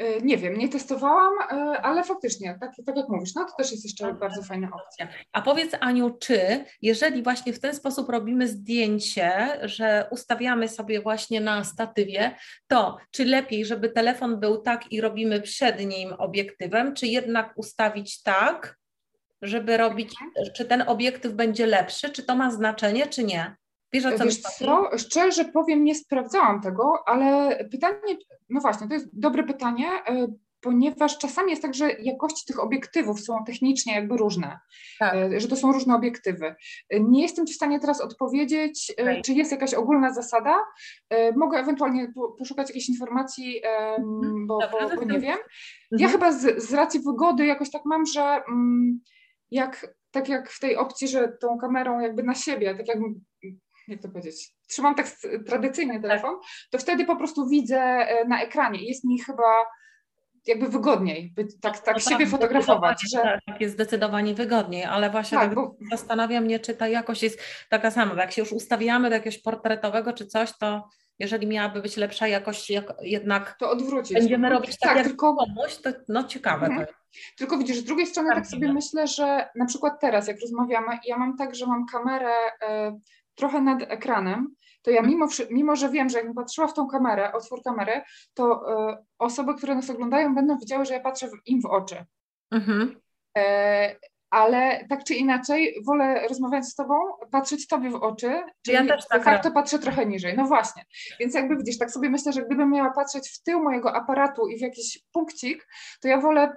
[0.00, 3.72] E, nie wiem, nie testowałam, e, ale faktycznie, tak, tak jak mówisz, no to też
[3.72, 5.08] jest jeszcze bardzo fajna opcja.
[5.32, 11.40] A powiedz Aniu, czy jeżeli właśnie w ten sposób robimy zdjęcie, że ustawiamy sobie właśnie
[11.40, 17.06] na statywie, to czy lepiej, żeby telefon był tak i robimy przed nim obiektywem, czy
[17.06, 18.79] jednak ustawić tak,
[19.42, 20.14] żeby robić,
[20.56, 23.56] czy ten obiektyw będzie lepszy, czy to ma znaczenie, czy nie?
[23.92, 24.90] Wiesz, o co Wiesz co?
[24.98, 28.16] Szczerze powiem, nie sprawdzałam tego, ale pytanie,
[28.50, 30.26] no właśnie, to jest dobre pytanie, e,
[30.60, 34.58] ponieważ czasami jest tak, że jakości tych obiektywów są technicznie jakby różne,
[34.98, 35.14] tak.
[35.14, 36.54] E, że to są różne obiektywy.
[37.00, 39.22] Nie jestem Ci w stanie teraz odpowiedzieć, e, okay.
[39.22, 40.58] czy jest jakaś ogólna zasada.
[41.36, 44.46] Mogę ewentualnie poszukać jakiejś informacji, mhm.
[44.46, 45.38] bo, bo, bo nie wiem.
[45.90, 46.10] Ja mhm.
[46.12, 49.00] chyba z, z, racji wygody jakoś tak mam, że mm,
[49.50, 52.98] jak, tak jak w tej opcji, że tą kamerą jakby na siebie, tak jak
[53.88, 55.06] jak to powiedzieć, trzymam tak
[55.46, 56.38] tradycyjny telefon,
[56.70, 58.88] to wtedy po prostu widzę e, na ekranie.
[58.88, 59.64] Jest mi chyba
[60.46, 63.02] jakby wygodniej tak, tak no siebie tak, fotografować.
[63.14, 63.38] Że...
[63.46, 65.76] Tak, jest zdecydowanie wygodniej, ale właśnie tak, tak bo...
[65.90, 68.22] zastanawiam mnie, czy ta jakość jest taka sama.
[68.22, 70.88] Jak się już ustawiamy do jakiegoś portretowego czy coś, to
[71.20, 74.14] jeżeli miałaby być lepsza jakość, jak, jednak to odwrócić.
[74.14, 76.86] będziemy robić tak, tak jak tylko komuś, to no ciekawe mhm.
[76.86, 76.92] to
[77.38, 80.98] Tylko widzisz, z drugiej strony tak, tak sobie myślę, że na przykład teraz, jak rozmawiamy,
[81.04, 83.00] ja mam tak, że mam kamerę y,
[83.34, 87.32] trochę nad ekranem, to ja mimo, mimo, że wiem, że jakbym patrzyła w tą kamerę,
[87.32, 88.02] otwór kamery,
[88.34, 88.62] to
[88.92, 92.04] y, osoby, które nas oglądają, będą widziały, że ja patrzę im w oczy.
[92.50, 93.00] Mhm.
[93.38, 93.96] E,
[94.30, 96.94] ale tak czy inaczej wolę rozmawiać z tobą,
[97.30, 100.36] patrzeć tobie w oczy, czyli ja też tak facto patrzę trochę niżej.
[100.36, 100.84] No właśnie,
[101.20, 104.58] więc jakby widzisz, tak sobie myślę, że gdybym miała patrzeć w tył mojego aparatu i
[104.58, 105.66] w jakiś punkcik,
[106.00, 106.52] to ja wolę,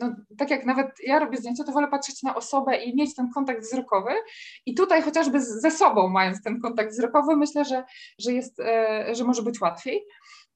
[0.00, 3.30] no, tak jak nawet ja robię zdjęcia, to wolę patrzeć na osobę i mieć ten
[3.34, 4.10] kontakt wzrokowy
[4.66, 7.84] i tutaj chociażby ze sobą mając ten kontakt wzrokowy, myślę, że,
[8.18, 10.06] że jest, e, że może być łatwiej.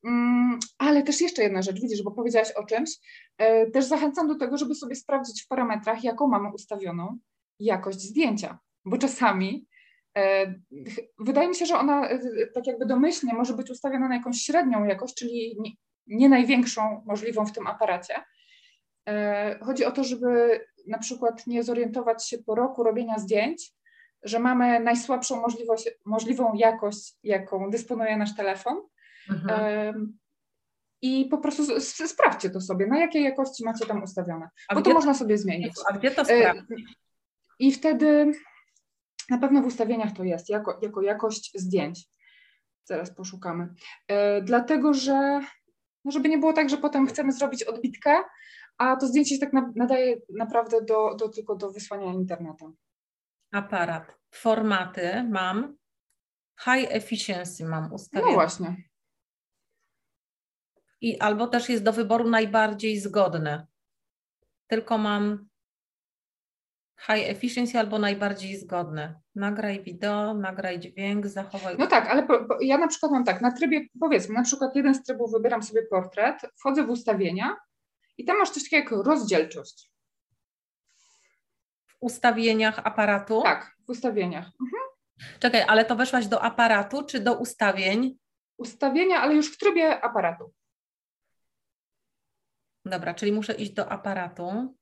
[0.05, 2.91] Mm, ale też jeszcze jedna rzecz, widzisz, bo powiedziałaś o czymś.
[3.39, 7.19] E, też zachęcam do tego, żeby sobie sprawdzić w parametrach, jaką mamy ustawioną
[7.59, 9.67] jakość zdjęcia, bo czasami
[10.17, 10.55] e,
[11.19, 14.85] wydaje mi się, że ona e, tak jakby domyślnie może być ustawiona na jakąś średnią
[14.85, 15.57] jakość, czyli
[16.07, 18.15] nie, największą możliwą w tym aparacie.
[19.61, 23.73] Chodzi o to, żeby na przykład nie zorientować się po roku robienia zdjęć,
[24.23, 28.83] że mamy najsłabszą możliwość, możliwą jakość, jaką dysponuje nasz telefon,
[29.31, 30.19] Mhm.
[31.03, 34.93] I po prostu sprawdźcie to sobie, na jakiej jakości macie tam ustawione, a bo to
[34.95, 35.73] można sobie zmienić.
[35.91, 36.97] A gdzie to sprawdzić?
[37.59, 38.33] I wtedy
[39.31, 42.07] na pewno w ustawieniach to jest, jako, jako jakość zdjęć.
[42.85, 43.75] Zaraz poszukamy.
[44.09, 45.41] E, dlatego, że
[46.05, 48.23] no żeby nie było tak, że potem chcemy zrobić odbitkę,
[48.79, 52.77] a to zdjęcie się tak na, nadaje naprawdę do, do, tylko do wysłania internetem.
[53.53, 54.17] Aparat.
[54.35, 55.77] Formaty mam.
[56.65, 58.31] High efficiency mam ustawione.
[58.31, 58.90] No właśnie
[61.01, 63.67] i albo też jest do wyboru najbardziej zgodne.
[64.67, 65.49] Tylko mam
[67.07, 69.21] high efficiency albo najbardziej zgodne.
[69.35, 71.77] Nagraj wideo, nagraj dźwięk, zachowaj.
[71.79, 74.77] No tak, ale po, po, ja na przykład mam tak, na trybie, powiedzmy, na przykład
[74.77, 77.57] jeden z trybów wybieram sobie portret, wchodzę w ustawienia
[78.19, 79.91] i tam masz coś takiego jak rozdzielczość.
[81.87, 83.43] W ustawieniach aparatu?
[83.43, 84.47] Tak, w ustawieniach.
[84.47, 84.83] Mhm.
[85.41, 88.19] Czekaj, ale to weszłaś do aparatu czy do ustawień?
[88.57, 90.53] Ustawienia, ale już w trybie aparatu.
[92.85, 94.75] Dobra, czyli muszę iść do aparatu.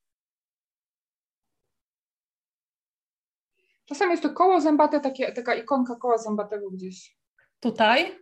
[3.85, 7.17] Czasami jest to koło zębate, takie, taka ikonka koła zębatego gdzieś.
[7.59, 8.19] Tutaj?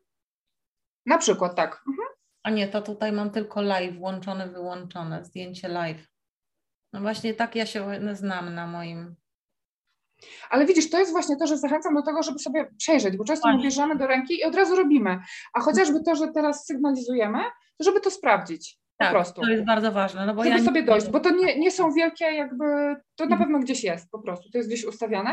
[1.06, 1.84] Na przykład, tak.
[1.88, 2.08] Mhm.
[2.44, 6.08] A nie, to tutaj mam tylko live włączone, wyłączone, zdjęcie live.
[6.94, 9.16] No właśnie tak ja się znam na moim.
[10.50, 13.48] Ale widzisz, to jest właśnie to, że zachęcam do tego, żeby sobie przejrzeć, bo często
[13.54, 15.20] my bierzemy do ręki i od razu robimy.
[15.54, 17.40] A chociażby to, że teraz sygnalizujemy,
[17.78, 18.80] to żeby to sprawdzić.
[18.98, 19.42] Tak, prostu.
[19.42, 20.26] To jest bardzo ważne.
[20.26, 22.66] No bo Żeby ja sobie dojść, bo to nie, nie są wielkie jakby,
[23.16, 23.42] to na mhm.
[23.42, 25.30] pewno gdzieś jest po prostu, to jest gdzieś ustawiane,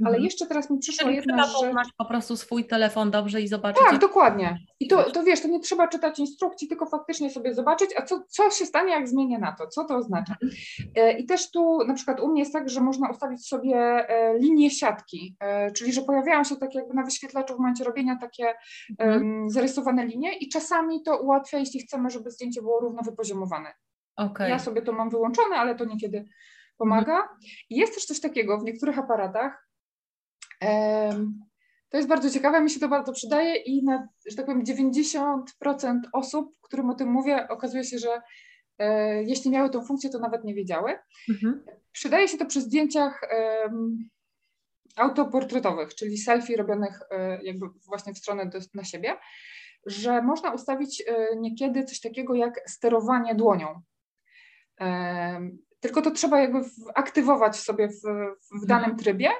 [0.00, 0.24] ale mhm.
[0.24, 1.56] jeszcze teraz mi przyszło Czyli jedna rzecz.
[1.56, 3.82] Trzeba po prostu swój telefon dobrze i zobaczyć.
[3.90, 4.58] Tak, dokładnie.
[4.80, 8.24] I to, to wiesz, to nie trzeba czytać instrukcji, tylko faktycznie sobie zobaczyć, a co,
[8.28, 10.36] co się stanie, jak zmienię na to, co to oznacza.
[10.42, 10.52] Mhm.
[10.96, 14.38] E, I też tu na przykład u mnie jest tak, że można ustawić sobie e,
[14.38, 18.54] linię siatki, e, czyli że pojawiają się tak jakby na wyświetlaczu w momencie robienia takie
[18.98, 19.50] mhm.
[19.50, 23.74] zarysowane linie i czasami to ułatwia, jeśli chcemy, żeby zdjęcie było równo wypoziomowane.
[24.16, 24.50] Okay.
[24.50, 26.28] Ja sobie to mam wyłączone, ale to niekiedy
[26.76, 27.16] pomaga.
[27.16, 27.38] Mhm.
[27.70, 29.68] I jest też coś takiego w niektórych aparatach.
[31.88, 36.00] to jest bardzo ciekawe, mi się to bardzo przydaje i na, że tak powiem, 90%
[36.12, 38.22] osób, którym o tym mówię, okazuje się, że
[38.78, 40.98] e, jeśli miały tą funkcję, to nawet nie wiedziały.
[41.28, 41.64] Mhm.
[41.92, 43.20] Przydaje się to przy zdjęciach
[44.96, 49.16] autoportretowych, czyli selfie robionych e, jakby właśnie w stronę do, na siebie,
[49.86, 53.82] że można ustawić e, niekiedy coś takiego jak sterowanie dłonią.
[55.80, 56.60] Tylko to trzeba jakby
[56.94, 58.00] aktywować sobie w,
[58.62, 58.98] w danym mhm.
[58.98, 59.30] trybie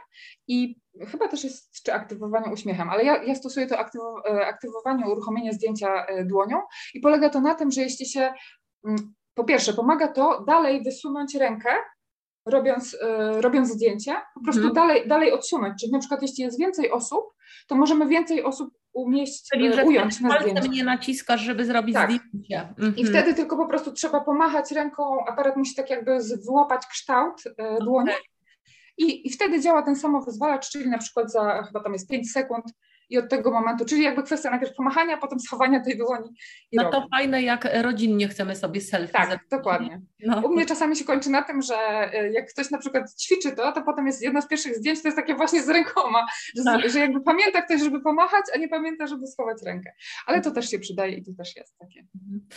[0.49, 0.77] i
[1.07, 5.53] chyba też jest czy aktywowanie uśmiechem, ale ja, ja stosuję to aktywo, e, aktywowanie, uruchomienie
[5.53, 6.63] zdjęcia e, dłonią
[6.95, 8.33] i polega to na tym, że jeśli się
[8.85, 11.71] mm, po pierwsze pomaga to dalej wysunąć rękę,
[12.47, 12.97] robiąc,
[13.41, 14.75] robiąc zdjęcie, po prostu mhm.
[14.75, 15.81] dalej, dalej odsunąć.
[15.81, 17.25] Czyli na przykład jeśli jest więcej osób,
[17.69, 20.69] to możemy więcej osób umieścić, Czyli, że ująć na zdjęcie.
[20.69, 22.11] nie naciskasz, żeby zrobić tak.
[22.11, 22.61] zdjęcie.
[22.69, 22.97] Mhm.
[22.97, 27.53] I wtedy tylko po prostu trzeba pomachać ręką, aparat musi tak jakby złapać kształt y,
[27.85, 28.11] dłoni.
[28.11, 28.23] Okay.
[28.99, 32.65] I, I wtedy działa ten samowyzwalacz, czyli na przykład za chyba tam jest 5 sekund
[33.09, 36.31] i od tego momentu, czyli jakby kwestia najpierw pomachania, potem schowania tej dłoni.
[36.73, 36.97] no robię.
[36.97, 40.01] to fajne, jak rodzinnie chcemy sobie selfie Tak, dokładnie.
[40.21, 40.41] No.
[40.41, 41.77] U mnie czasami się kończy na tym, że
[42.13, 45.09] e, jak ktoś na przykład ćwiczy to, to potem jest jedno z pierwszych zdjęć, to
[45.09, 46.27] jest takie właśnie z rękoma,
[46.57, 46.91] że, tak.
[46.91, 49.93] że jakby pamięta ktoś, żeby pomachać, a nie pamięta, żeby schować rękę.
[50.27, 52.01] Ale to też się przydaje i to też jest takie.
[52.01, 52.49] Mhm.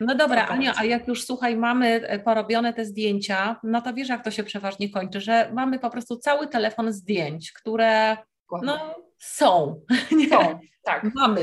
[0.00, 4.08] No dobra, Ania, a jak już słuchaj, mamy e, porobione te zdjęcia, no to wiesz,
[4.08, 8.16] jak to się przeważnie kończy, że mamy po prostu cały telefon zdjęć, które
[8.62, 9.80] no, są.
[10.12, 10.28] Nie?
[10.28, 11.14] Są, tak.
[11.14, 11.42] Mamy.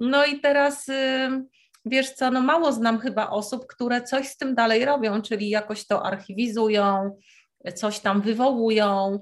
[0.00, 0.86] No i teraz
[1.84, 5.86] wiesz co, no mało znam chyba osób, które coś z tym dalej robią, czyli jakoś
[5.86, 7.16] to archiwizują,
[7.74, 9.20] coś tam wywołują.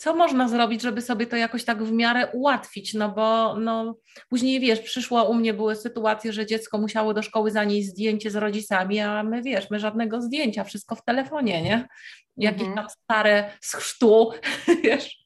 [0.00, 2.94] Co można zrobić, żeby sobie to jakoś tak w miarę ułatwić?
[2.94, 3.96] No bo no,
[4.28, 8.36] później wiesz, przyszła u mnie były sytuacje, że dziecko musiało do szkoły zanieść zdjęcie z
[8.36, 11.88] rodzicami, a my wiesz, my żadnego zdjęcia, wszystko w telefonie, nie?
[12.36, 12.76] jakieś mm -hmm.
[12.76, 14.30] tam stare z chrztu,
[14.84, 15.24] wiesz,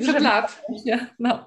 [0.00, 0.62] przed lat.
[1.18, 1.46] No.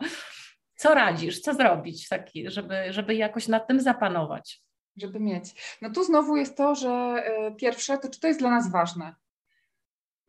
[0.75, 4.61] Co radzisz, co zrobić taki, żeby, żeby jakoś nad tym zapanować?
[4.97, 5.77] Żeby mieć.
[5.81, 9.15] No tu znowu jest to, że y, pierwsze, to czy to jest dla nas ważne?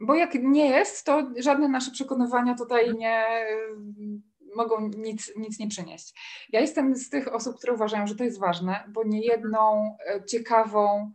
[0.00, 5.68] Bo jak nie jest, to żadne nasze przekonywania tutaj nie y, mogą nic, nic nie
[5.68, 6.14] przynieść.
[6.52, 11.12] Ja jestem z tych osób, które uważają, że to jest ważne, bo niejedną y, ciekawą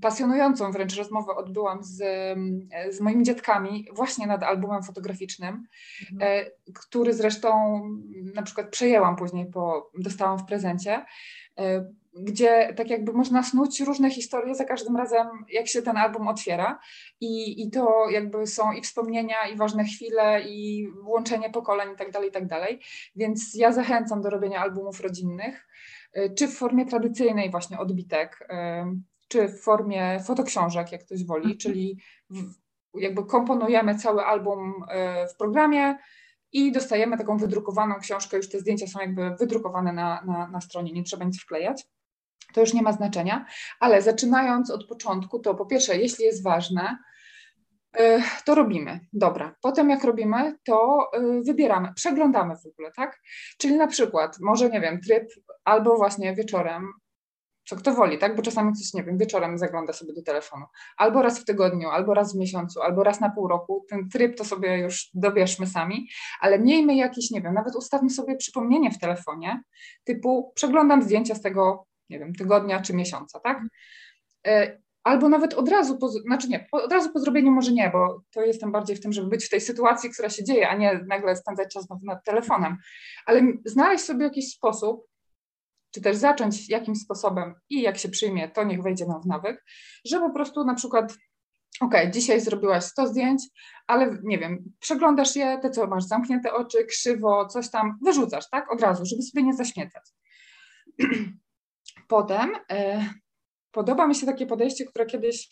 [0.00, 1.96] pasjonującą wręcz rozmowę odbyłam z,
[2.90, 5.66] z moimi dziadkami właśnie nad albumem fotograficznym,
[6.12, 6.46] mhm.
[6.46, 7.80] E, który zresztą
[8.34, 11.04] na przykład przejęłam później, po, dostałam w prezencie,
[11.58, 16.28] e, gdzie tak jakby można snuć różne historie za każdym razem, jak się ten album
[16.28, 16.78] otwiera
[17.20, 22.10] i, i to jakby są i wspomnienia, i ważne chwile, i łączenie pokoleń i tak
[22.10, 22.80] dalej, i tak dalej.
[23.16, 25.68] Więc ja zachęcam do robienia albumów rodzinnych,
[26.12, 28.48] e, czy w formie tradycyjnej właśnie odbitek,
[29.28, 31.58] czy w formie fotoksiążek, jak ktoś woli, mhm.
[31.58, 31.98] czyli
[32.30, 32.54] w,
[32.94, 35.98] jakby komponujemy cały album e, w programie
[36.52, 40.92] i dostajemy taką wydrukowaną książkę, już te zdjęcia są jakby wydrukowane na, na, na stronie,
[40.92, 41.86] nie trzeba nic wklejać.
[42.52, 43.46] To już nie ma znaczenia,
[43.80, 46.98] ale zaczynając od początku, to po pierwsze, jeśli jest ważne,
[47.98, 49.00] e, to robimy.
[49.12, 49.54] Dobra.
[49.62, 53.20] Potem jak robimy, to e, wybieramy, przeglądamy w ogóle, tak?
[53.58, 55.28] Czyli na przykład, może nie wiem, tryb
[55.64, 56.92] albo właśnie wieczorem
[57.68, 58.36] co kto woli, tak?
[58.36, 60.66] Bo czasami coś, nie wiem, wieczorem zagląda sobie do telefonu.
[60.96, 63.86] Albo raz w tygodniu, albo raz w miesiącu, albo raz na pół roku.
[63.88, 66.08] Ten tryb to sobie już dobierzmy sami,
[66.40, 69.62] ale miejmy jakiś, nie wiem, nawet ustawmy sobie przypomnienie w telefonie,
[70.04, 73.62] typu przeglądam zdjęcia z tego, nie wiem, tygodnia czy miesiąca, tak?
[74.46, 78.22] E, albo nawet od razu, po, znaczy nie, od razu po zrobieniu może nie, bo
[78.30, 81.00] to jestem bardziej w tym, żeby być w tej sytuacji, która się dzieje, a nie
[81.06, 82.76] nagle spędzać czas nad, telefonem.
[83.26, 85.06] Ale znaleźć sobie jakiś sposób,
[85.90, 89.64] czy też zacząć jakimś sposobem i jak się przyjmie, to niech wejdzie nam w nawyk,
[90.04, 91.16] że po prostu na przykład
[91.80, 93.42] ok, dzisiaj zrobiłaś 100 zdjęć,
[93.86, 98.72] ale nie wiem, przeglądasz je, te co masz zamknięte oczy, krzywo, coś tam, wyrzucasz, tak,
[98.72, 100.02] od razu, żeby sobie nie zaśmiecać.
[102.08, 103.04] Potem e,
[103.70, 105.48] podoba mi się takie podejście, które kiedyś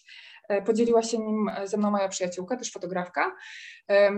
[0.48, 3.36] e, podzieliła się nim ze mną moja przyjaciółka, też fotografka,
[3.90, 4.12] e,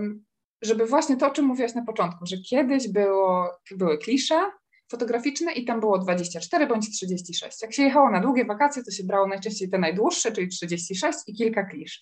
[0.61, 4.51] żeby właśnie to, o czym mówiłaś na początku, że kiedyś było, były klisze,
[4.91, 7.61] fotograficzne i tam było 24 bądź 36.
[7.61, 11.33] Jak się jechało na długie wakacje, to się brało najczęściej te najdłuższe, czyli 36 i
[11.33, 12.01] kilka klisz.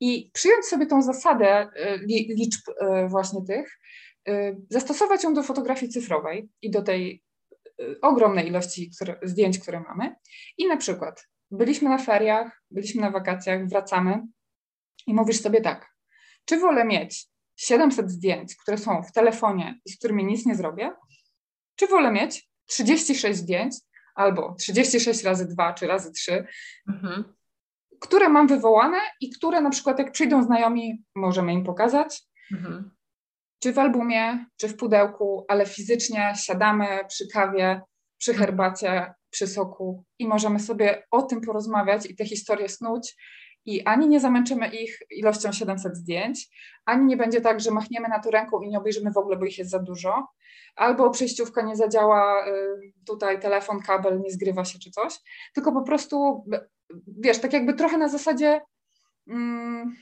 [0.00, 1.68] I przyjąć sobie tą zasadę
[2.08, 2.60] liczb
[3.08, 3.78] właśnie tych,
[4.70, 7.22] zastosować ją do fotografii cyfrowej i do tej
[8.02, 10.14] ogromnej ilości które, zdjęć, które mamy.
[10.58, 14.22] I na przykład byliśmy na feriach, byliśmy na wakacjach, wracamy
[15.06, 15.92] i mówisz sobie tak,
[16.44, 17.26] czy wolę mieć
[17.56, 20.92] 700 zdjęć, które są w telefonie i z którymi nic nie zrobię,
[21.76, 23.74] czy wolę mieć 36 zdjęć
[24.14, 26.46] albo 36 razy 2 czy razy 3,
[26.88, 27.34] mhm.
[28.00, 32.22] które mam wywołane i które na przykład jak przyjdą znajomi, możemy im pokazać.
[32.52, 32.90] Mhm.
[33.62, 37.80] Czy w albumie, czy w pudełku, ale fizycznie siadamy przy kawie,
[38.18, 43.16] przy herbacie, przy soku i możemy sobie o tym porozmawiać i te historie snuć.
[43.64, 46.48] I ani nie zamęczymy ich ilością 700 zdjęć,
[46.84, 49.44] ani nie będzie tak, że machniemy na to ręką i nie obejrzymy w ogóle, bo
[49.44, 50.28] ich jest za dużo,
[50.76, 55.14] albo przejściówka nie zadziała, y, tutaj telefon, kabel nie zgrywa się czy coś,
[55.54, 56.44] tylko po prostu,
[57.06, 58.60] wiesz, tak jakby trochę na zasadzie
[59.28, 59.94] mm,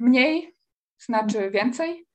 [0.00, 0.56] mniej
[0.98, 2.07] znaczy więcej,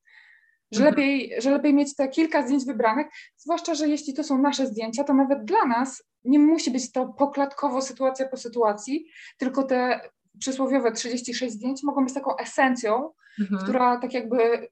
[0.74, 0.94] że mhm.
[0.94, 3.06] lepiej, że lepiej mieć te kilka zdjęć wybranych,
[3.36, 7.06] zwłaszcza, że jeśli to są nasze zdjęcia, to nawet dla nas nie musi być to
[7.08, 9.06] pokładkowo sytuacja po sytuacji,
[9.38, 10.00] tylko te
[10.38, 13.62] przysłowiowe 36 zdjęć mogą być taką esencją, mhm.
[13.62, 14.68] która tak jakby.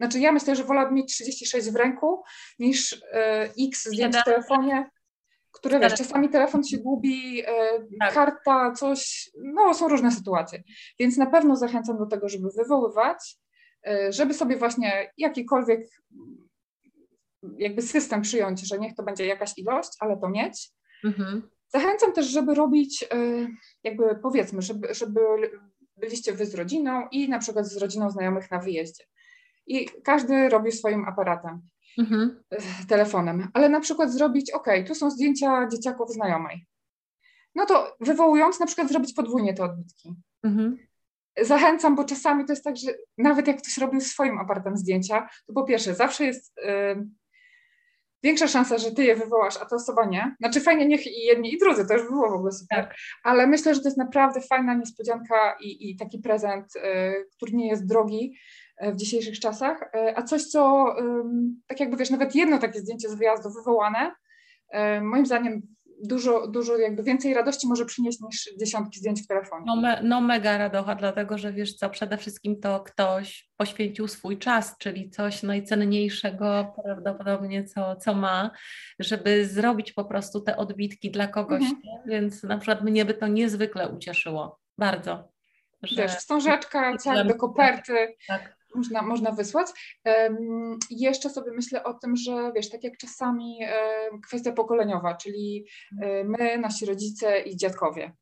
[0.00, 2.22] Znaczy, ja myślę, że wolałabym mieć 36 w ręku
[2.58, 2.98] niż y,
[3.68, 4.90] x zdjęć w telefonie,
[5.52, 7.44] które wiesz, czasami telefon się gubi, y,
[8.00, 8.14] tak.
[8.14, 9.30] karta, coś.
[9.42, 10.62] No, są różne sytuacje.
[10.98, 13.36] Więc na pewno zachęcam do tego, żeby wywoływać,
[14.10, 15.88] żeby sobie właśnie jakikolwiek
[17.58, 20.70] jakby system przyjąć, że niech to będzie jakaś ilość, ale to mieć.
[21.04, 21.50] Mhm.
[21.68, 23.06] Zachęcam też, żeby robić, e,
[23.84, 25.20] jakby powiedzmy, żeby, żeby
[25.96, 29.04] byliście wy z rodziną i na przykład z rodziną znajomych na wyjeździe.
[29.66, 31.60] I każdy robi swoim aparatem,
[31.98, 32.42] mhm.
[32.50, 36.66] E, telefonem, ale na przykład zrobić, ok, tu są zdjęcia dzieciaków znajomej.
[37.54, 40.14] No to wywołując, na przykład zrobić podwójnie te odbitki.
[40.42, 40.78] Mhm.
[41.40, 45.52] Zachęcam, bo czasami to jest tak, że nawet jak ktoś robił swoim aparatem zdjęcia, to
[45.52, 46.62] po pierwsze zawsze jest y,
[48.22, 50.36] większa szansa, że ty je wywołasz, a ta osoba nie.
[50.40, 52.96] Znaczy fajnie niech i jedni i drudzy, to już było w ogóle super, tak.
[53.24, 56.80] ale myślę, że to jest naprawdę fajna niespodzianka i, i taki prezent, y,
[57.36, 58.36] który nie jest drogi
[58.82, 60.94] y, w dzisiejszych czasach, a coś, co
[61.66, 64.14] tak jakby wiesz, nawet jedno takie zdjęcie z wyjazdu wywołane,
[65.02, 65.62] moim zdaniem
[66.04, 69.64] dużo, dużo jakby więcej radości może przynieść niż dziesiątki zdjęć w telefonie.
[69.66, 74.38] No, me, no mega radocha, dlatego że wiesz co, przede wszystkim to ktoś poświęcił swój
[74.38, 78.50] czas, czyli coś najcenniejszego prawdopodobnie, co, co ma,
[78.98, 81.80] żeby zrobić po prostu te odbitki dla kogoś, mhm.
[82.06, 85.28] więc na przykład mnie by to niezwykle ucieszyło, bardzo.
[85.82, 86.02] Że...
[86.02, 89.66] Wiesz, wstążeczka, całe do koperty, tak można, można wysłać.
[90.04, 95.66] Um, jeszcze sobie myślę o tym, że wiesz, tak jak czasami um, kwestia pokoleniowa, czyli
[96.02, 98.12] um, my, nasi rodzice i dziadkowie.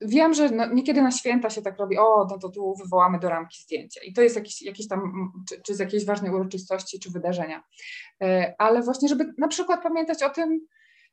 [0.00, 3.28] Wiem, że no, niekiedy na święta się tak robi, o, no to tu wywołamy do
[3.28, 7.10] ramki zdjęcia i to jest jakiś, jakiś tam, czy, czy z jakiejś ważnej uroczystości, czy
[7.10, 7.62] wydarzenia.
[8.22, 10.60] E, ale właśnie, żeby na przykład pamiętać o tym,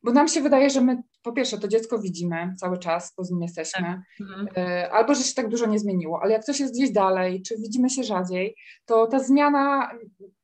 [0.03, 3.31] bo nam się wydaje, że my po pierwsze to dziecko widzimy cały czas, bo z
[3.31, 3.99] nim jesteśmy, tak.
[4.21, 4.47] mhm.
[4.57, 7.55] E, albo że się tak dużo nie zmieniło, ale jak coś jest gdzieś dalej, czy
[7.57, 9.91] widzimy się rzadziej, to ta zmiana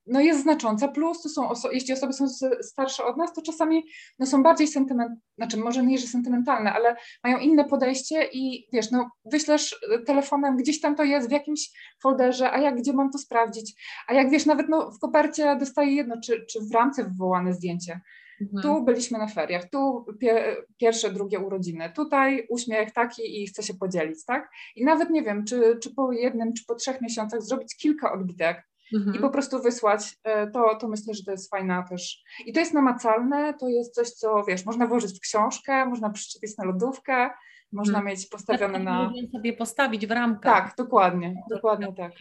[0.09, 2.25] no jest znacząca, plus to są oso- jeśli osoby są
[2.61, 3.83] starsze od nas, to czasami
[4.19, 8.91] no są bardziej sentymentalne, znaczy może nie, że sentymentalne, ale mają inne podejście i wiesz,
[8.91, 11.69] no wyślesz telefonem, gdzieś tam to jest w jakimś
[12.01, 15.95] folderze, a jak gdzie mam to sprawdzić, a jak wiesz, nawet no, w kopercie dostaję
[15.95, 18.01] jedno, czy, czy w ramce wywołane zdjęcie,
[18.41, 18.63] Mhm.
[18.63, 23.73] Tu byliśmy na feriach, tu pie, pierwsze, drugie urodziny, tutaj uśmiech taki i chcę się
[23.73, 24.49] podzielić, tak?
[24.75, 28.67] I nawet nie wiem, czy, czy po jednym, czy po trzech miesiącach zrobić kilka odbitek
[28.93, 29.15] mhm.
[29.15, 32.23] i po prostu wysłać, e, to, to myślę, że to jest fajna też.
[32.45, 36.57] I to jest namacalne, to jest coś, co wiesz, można włożyć w książkę, można przyczepić
[36.57, 37.29] na lodówkę,
[37.71, 38.05] można mhm.
[38.05, 39.11] mieć postawione na.
[39.31, 40.49] sobie postawić w ramkę.
[40.49, 42.11] Tak, dokładnie, dokładnie tak.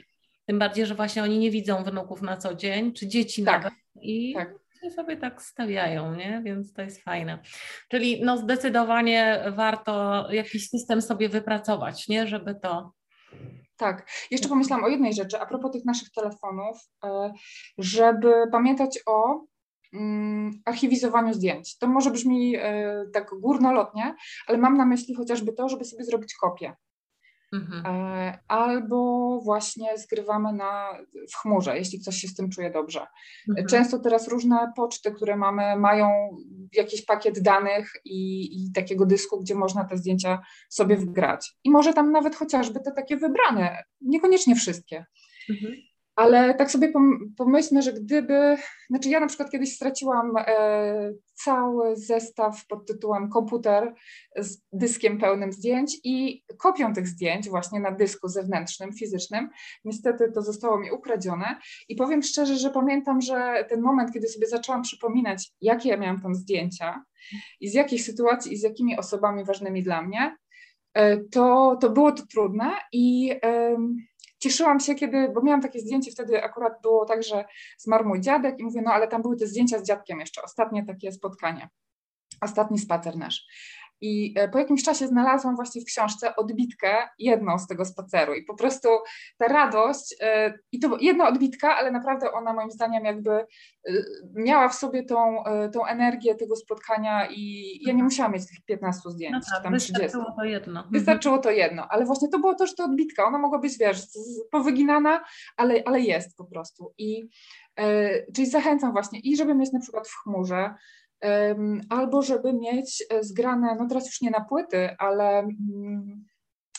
[0.47, 3.63] Tym bardziej, że właśnie oni nie widzą wnuków na co dzień, czy dzieci tak.
[3.63, 3.79] nawet.
[4.01, 6.43] I tak sobie tak stawiają, nie?
[6.45, 7.39] Więc to jest fajne.
[7.89, 12.27] Czyli no zdecydowanie warto jakiś system sobie wypracować, nie?
[12.27, 12.93] Żeby to
[13.79, 14.11] tak.
[14.31, 17.33] Jeszcze pomyślałam o jednej rzeczy a propos tych naszych telefonów, e,
[17.79, 19.45] żeby pamiętać o
[19.93, 21.79] mm, archiwizowaniu zdjęć.
[21.79, 24.15] To może brzmi e, tak górnolotnie,
[24.47, 26.75] ale mam na myśli chociażby to, żeby sobie zrobić kopię.
[27.53, 27.87] Mhm.
[27.87, 30.99] E, albo właśnie zgrywamy na,
[31.33, 33.07] w chmurze, jeśli ktoś się z tym czuje dobrze.
[33.49, 33.67] Mhm.
[33.67, 36.37] Często teraz różne poczty, które mamy, mają
[36.73, 40.39] jakiś pakiet danych i, i, takiego dysku, gdzie można te zdjęcia
[40.69, 41.53] sobie wgrać.
[41.65, 45.07] I może tam nawet chociażby te takie wybrane, niekoniecznie wszystkie.
[45.51, 45.88] Mhm.
[46.19, 46.93] Ale tak sobie
[47.37, 48.57] pomyślmy, że gdyby,
[48.91, 53.95] znaczy ja na przykład kiedyś straciłam e, cały zestaw pod tytułem komputer
[54.37, 59.49] z dyskiem pełnym zdjęć i kopią tych zdjęć właśnie na dysku zewnętrznym, fizycznym.
[59.85, 61.57] Niestety to zostało mi ukradzione
[61.89, 66.21] i powiem szczerze, że pamiętam, że ten moment, kiedy sobie zaczęłam przypominać, jakie ja miałam
[66.21, 67.05] tam zdjęcia
[67.61, 70.37] i z jakich sytuacji i z jakimi osobami ważnymi dla mnie,
[70.95, 73.33] e, to, to było to trudne i
[74.39, 77.45] cieszyłam się, kiedy, bo miałam takie zdjęcie, wtedy akurat było tak, że
[77.79, 80.87] zmarł mój dziadek i mówię, no ale tam były te zdjęcia z dziadkiem jeszcze, ostatnie
[80.87, 81.69] takie spotkanie,
[82.41, 83.47] ostatni spacer nasz.
[84.01, 88.45] I e, po jakimś czasie znalazłam właśnie w książce odbitkę jedną z tego spaceru i
[88.45, 88.89] po prostu
[89.39, 93.45] ta radość, e, i to jedna odbitka, ale naprawdę ona moim zdaniem jakby e,
[94.35, 95.43] miała w sobie tą,
[95.73, 99.73] tą energię tego spotkania i ja nie musiałam mieć tych 15 zdjęć, no tak, tam
[99.73, 100.37] wystarczyło 30.
[100.37, 100.81] to jedno.
[100.81, 100.93] Mhm.
[100.93, 104.03] Wystarczyło to jedno, ale właśnie to było to, że to odbitka, ona mogła być, wiesz,
[104.51, 105.25] powyginana,
[105.57, 106.95] ale, ale jest po prostu.
[106.99, 107.29] I
[108.35, 110.75] czyli zachęcam właśnie i żeby mieć na przykład w chmurze,
[111.89, 116.25] albo żeby mieć e, zgrane, no teraz już nie na płyty, ale mm,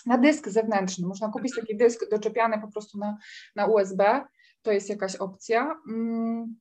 [0.05, 1.07] na dysk zewnętrzny.
[1.07, 3.17] Można kupić taki dysk doczepiany po prostu na,
[3.55, 4.21] na USB,
[4.61, 5.75] to jest jakaś opcja.
[5.89, 6.55] Mm,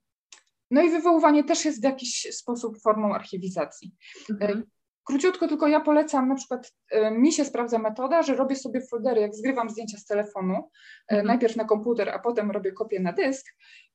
[0.71, 3.95] no i wywoływanie też jest w jakiś sposób formą archiwizacji.
[4.31, 4.65] E, mhm.
[5.05, 9.21] Króciutko tylko ja polecam, na przykład e, mi się sprawdza metoda, że robię sobie foldery,
[9.21, 10.71] jak zgrywam zdjęcia z telefonu,
[11.09, 11.27] mhm.
[11.27, 13.47] najpierw na komputer, a potem robię kopię na dysk,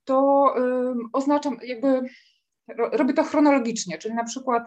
[0.03, 0.45] to
[1.13, 2.01] oznaczam jakby
[2.67, 4.63] robię to chronologicznie, czyli na przykład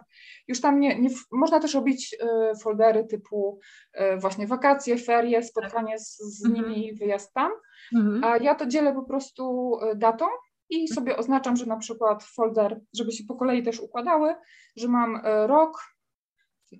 [0.48, 3.60] już tam nie, nie można też robić y, foldery typu
[3.94, 6.70] y, właśnie wakacje, ferie, spotkanie z, z mhm.
[6.70, 7.52] nimi, wyjazd tam,
[7.94, 8.24] mhm.
[8.24, 10.26] a ja to dzielę po prostu y, datą
[10.70, 14.34] i sobie oznaczam, że na przykład folder, żeby się po kolei też układały,
[14.76, 15.82] że mam rok,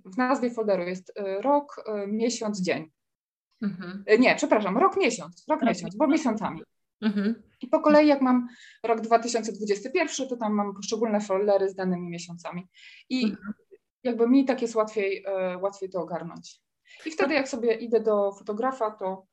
[0.04, 2.90] w nazwie folderu jest rok, miesiąc, dzień.
[3.62, 4.04] Mhm.
[4.18, 6.62] Nie, przepraszam, rok, miesiąc, rok, miesiąc, bo miesiącami.
[7.06, 7.42] Mhm.
[7.60, 8.48] I po kolei, jak mam
[8.82, 12.68] rok 2021, to tam mam poszczególne foldery z danymi miesiącami.
[13.08, 13.54] I mhm.
[14.02, 16.60] jakby mi tak jest łatwiej, e, łatwiej to ogarnąć.
[17.06, 19.26] I wtedy, jak sobie idę do fotografa, to,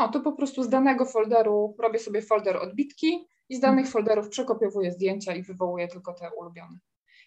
[0.00, 3.92] no, to po prostu z danego folderu robię sobie folder odbitki i z danych mhm.
[3.92, 6.78] folderów przekopiowuję zdjęcia i wywołuję tylko te ulubione.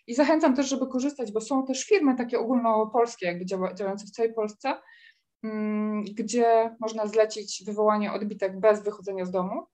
[0.07, 4.33] I zachęcam też, żeby korzystać, bo są też firmy takie ogólnopolskie, jakby działające w całej
[4.33, 4.73] Polsce,
[6.17, 9.67] gdzie można zlecić wywołanie odbitek bez wychodzenia z domu.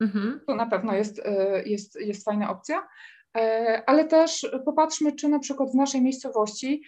[0.00, 0.40] Mhm.
[0.46, 1.22] To na pewno jest, y,
[1.66, 2.88] jest, jest fajna opcja.
[3.36, 6.82] E, ale też popatrzmy, czy na przykład w naszej miejscowości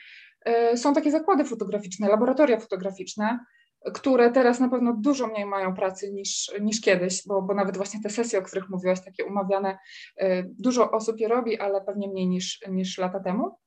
[0.45, 3.39] e, są takie zakłady fotograficzne, laboratoria fotograficzne,
[3.95, 8.03] które teraz na pewno dużo mniej mają pracy niż, niż kiedyś, bo, bo nawet właśnie
[8.03, 9.79] te sesje, o których mówiłaś, takie umawiane,
[10.17, 13.59] e, dużo osób je robi, ale pewnie mniej niż, niż lata temu.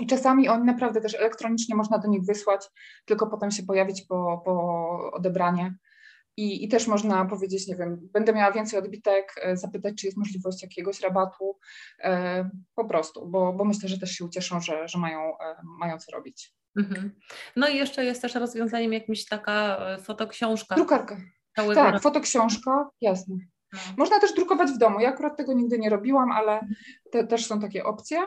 [0.00, 2.66] I czasami oni naprawdę też elektronicznie można do nich wysłać,
[3.04, 5.74] tylko potem się pojawić po, po odebranie.
[6.36, 10.18] I, I też można powiedzieć, nie wiem, będę miała więcej odbitek, e, zapytać, czy jest
[10.18, 11.58] możliwość jakiegoś rabatu,
[11.98, 15.98] e, po prostu, bo, bo myślę, że też się ucieszą, że, że mają, e, mają
[15.98, 16.54] co robić.
[16.76, 17.20] Mhm.
[17.56, 20.74] No i jeszcze jest też rozwiązaniem jakimś taka e, fotoksiążka.
[20.74, 21.16] Drukarka.
[21.56, 22.02] Tak, roku.
[22.02, 23.36] fotoksiążka, jasne.
[23.72, 23.78] No.
[23.96, 25.00] Można też drukować w domu.
[25.00, 26.60] Ja akurat tego nigdy nie robiłam, ale
[27.12, 28.18] te, też są takie opcje.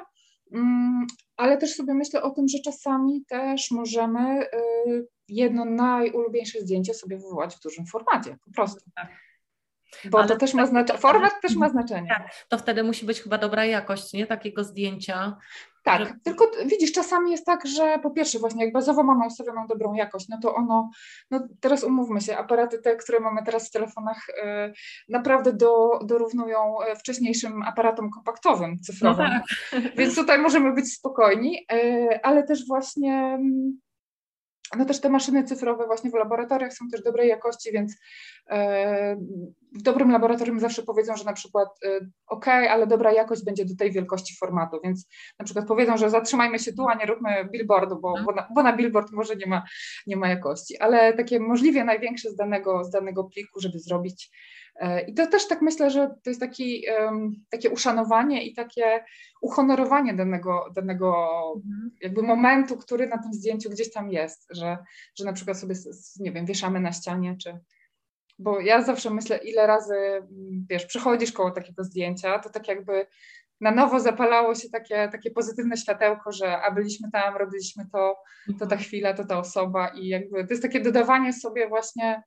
[1.37, 7.17] Ale też sobie myślę o tym, że czasami też możemy y, jedno najulubieńsze zdjęcie sobie
[7.17, 8.91] wywołać w dużym formacie, po prostu.
[8.95, 9.07] Tak.
[10.05, 12.07] Bo Ale to też ma znaczenie, format też ma znaczenie.
[12.09, 14.27] Tak, to wtedy musi być chyba dobra jakość, nie?
[14.27, 15.37] Takiego zdjęcia.
[15.87, 16.13] Tak, że...
[16.23, 20.27] tylko widzisz, czasami jest tak, że po pierwsze właśnie jak bazowo mamy ustawioną dobrą jakość,
[20.29, 20.89] no to ono,
[21.31, 24.73] no teraz umówmy się, aparaty te, które mamy teraz w telefonach y,
[25.09, 29.95] naprawdę do, dorównują e, wcześniejszym aparatom kompaktowym, cyfrowym, no tak.
[29.97, 33.79] więc tutaj możemy być spokojni, y, ale też właśnie mm,
[34.77, 37.95] no też te maszyny cyfrowe właśnie w laboratoriach są też dobrej jakości, więc
[38.49, 39.15] e,
[39.73, 43.75] w dobrym laboratorium zawsze powiedzą, że na przykład e, ok, ale dobra jakość będzie do
[43.75, 45.07] tej wielkości formatu, więc
[45.39, 48.63] na przykład powiedzą, że zatrzymajmy się tu, a nie róbmy billboardu, bo, bo, na, bo
[48.63, 49.63] na billboard może nie ma,
[50.07, 54.31] nie ma jakości, ale takie możliwie największe z danego, z danego pliku, żeby zrobić
[55.07, 56.83] I to też tak myślę, że to jest taki,
[57.49, 59.03] takie uszanowanie i takie
[59.41, 61.91] uhonorowanie danego, danego mhm.
[62.01, 64.77] jakby momentu, który na tym zdjęciu gdzieś tam jest, że,
[65.15, 65.75] że na przykład sobie,
[66.19, 67.59] nie wiem, wieszamy na ścianie, czy,
[68.39, 69.95] bo ja zawsze myślę, ile razy,
[70.69, 73.07] wiesz, przychodzisz koło takiego zdjęcia, to tak jakby
[73.61, 78.17] na nowo zapalało się takie, takie pozytywne światełko, że a byliśmy tam, robiliśmy to,
[78.47, 78.81] to ta mhm.
[78.81, 82.23] chwila, to ta osoba i jakby to jest takie dodawanie sobie właśnie Mm,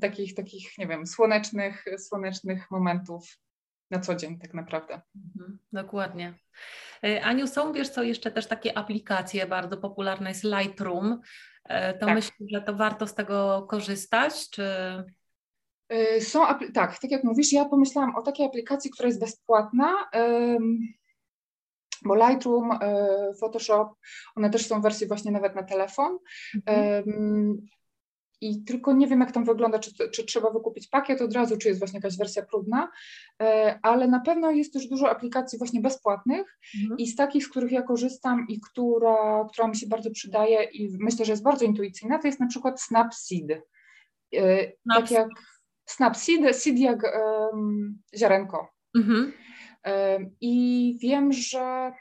[0.00, 3.38] takich, takich, nie wiem, słonecznych, słonecznych momentów
[3.90, 5.00] na co dzień tak naprawdę.
[5.16, 6.34] Mhm, dokładnie.
[7.04, 11.20] E, Aniu, są wiesz co, jeszcze też takie aplikacje, bardzo popularne jest Lightroom.
[11.64, 12.14] E, to tak.
[12.14, 14.64] myślę, że to warto z tego korzystać, czy...
[15.92, 19.94] Y, są, tak, tak jak mówisz, ja pomyślałam o takiej aplikacji, która jest bezpłatna,
[22.04, 22.78] bo Lightroom,
[23.40, 23.88] Photoshop,
[24.36, 26.18] one też są w wersji właśnie nawet na telefon.
[26.66, 27.66] Mhm.
[28.40, 31.68] I tylko nie wiem, jak tam wygląda, czy, czy, trzeba wykupić pakiet od razu, czy
[31.68, 32.90] jest właśnie jakaś wersja próbna,
[33.42, 36.98] e, ale na pewno jest też dużo aplikacji właśnie bezpłatnych mhm.
[36.98, 40.96] i z takich, z których ja korzystam i która, która mi się bardzo przydaje i
[40.98, 43.62] myślę, że jest bardzo intuicyjna, to jest na przykład Snapseed.
[44.34, 45.28] E, tak jak
[45.86, 48.68] Snapseed, seed jak um, ziarenko.
[48.96, 49.32] Mhm.
[49.84, 51.92] Um, I wiem, że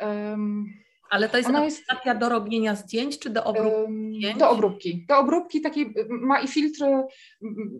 [0.00, 0.66] um,
[1.10, 4.38] ale to jest Ona aplikacja jest, do robienia zdjęć, czy do obróbki zdjęć?
[4.38, 5.06] Do obróbki.
[5.08, 7.02] Do obróbki takiej ma i filtry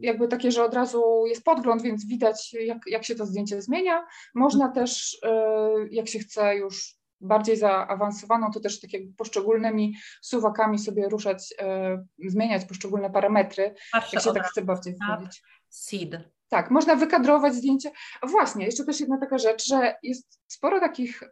[0.00, 4.06] jakby takie, że od razu jest podgląd, więc widać jak, jak się to zdjęcie zmienia.
[4.34, 10.78] Można też, e, jak się chce już bardziej zaawansowaną, to też tak jakby poszczególnymi suwakami
[10.78, 15.42] sobie ruszać, e, zmieniać poszczególne parametry, Patrzę jak się tak chce bardziej wchodzić.
[15.68, 16.20] Seed.
[16.48, 17.90] Tak, można wykadrować zdjęcie.
[18.20, 21.22] A właśnie, jeszcze też jedna taka rzecz, że jest sporo takich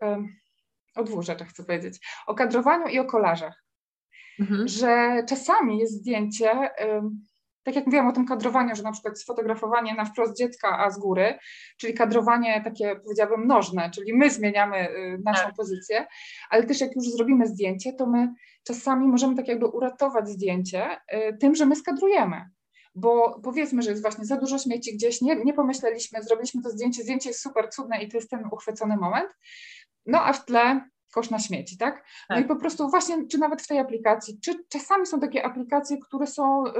[0.96, 2.06] o dwóch rzeczach chcę powiedzieć.
[2.26, 3.64] O kadrowaniu i o kolażach.
[4.40, 4.68] Mhm.
[4.68, 6.70] Że czasami jest zdjęcie,
[7.68, 10.98] tak jak mówiłam o tym kadrowaniu, że na przykład sfotografowanie na wprost dziecka, a z
[10.98, 11.38] góry,
[11.76, 15.54] czyli kadrowanie takie powiedziałabym nożne, czyli my zmieniamy y, naszą tak.
[15.54, 16.06] pozycję,
[16.50, 18.34] ale też jak już zrobimy zdjęcie, to my
[18.64, 22.44] czasami możemy tak jakby uratować zdjęcie y, tym, że my skadrujemy
[22.94, 27.02] bo powiedzmy, że jest właśnie za dużo śmieci gdzieś, nie, nie pomyśleliśmy, zrobiliśmy to zdjęcie,
[27.02, 29.28] zdjęcie jest super cudne i to jest ten uchwycony moment,
[30.08, 30.80] no a w tle
[31.14, 32.04] kosz na śmieci, tak?
[32.30, 32.44] No tak.
[32.44, 36.26] i po prostu właśnie, czy nawet w tej aplikacji, czy czasami są takie aplikacje, które
[36.26, 36.72] są yy,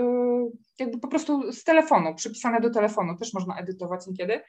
[0.79, 4.41] jakby po prostu z telefonu, przypisane do telefonu, też można edytować niekiedy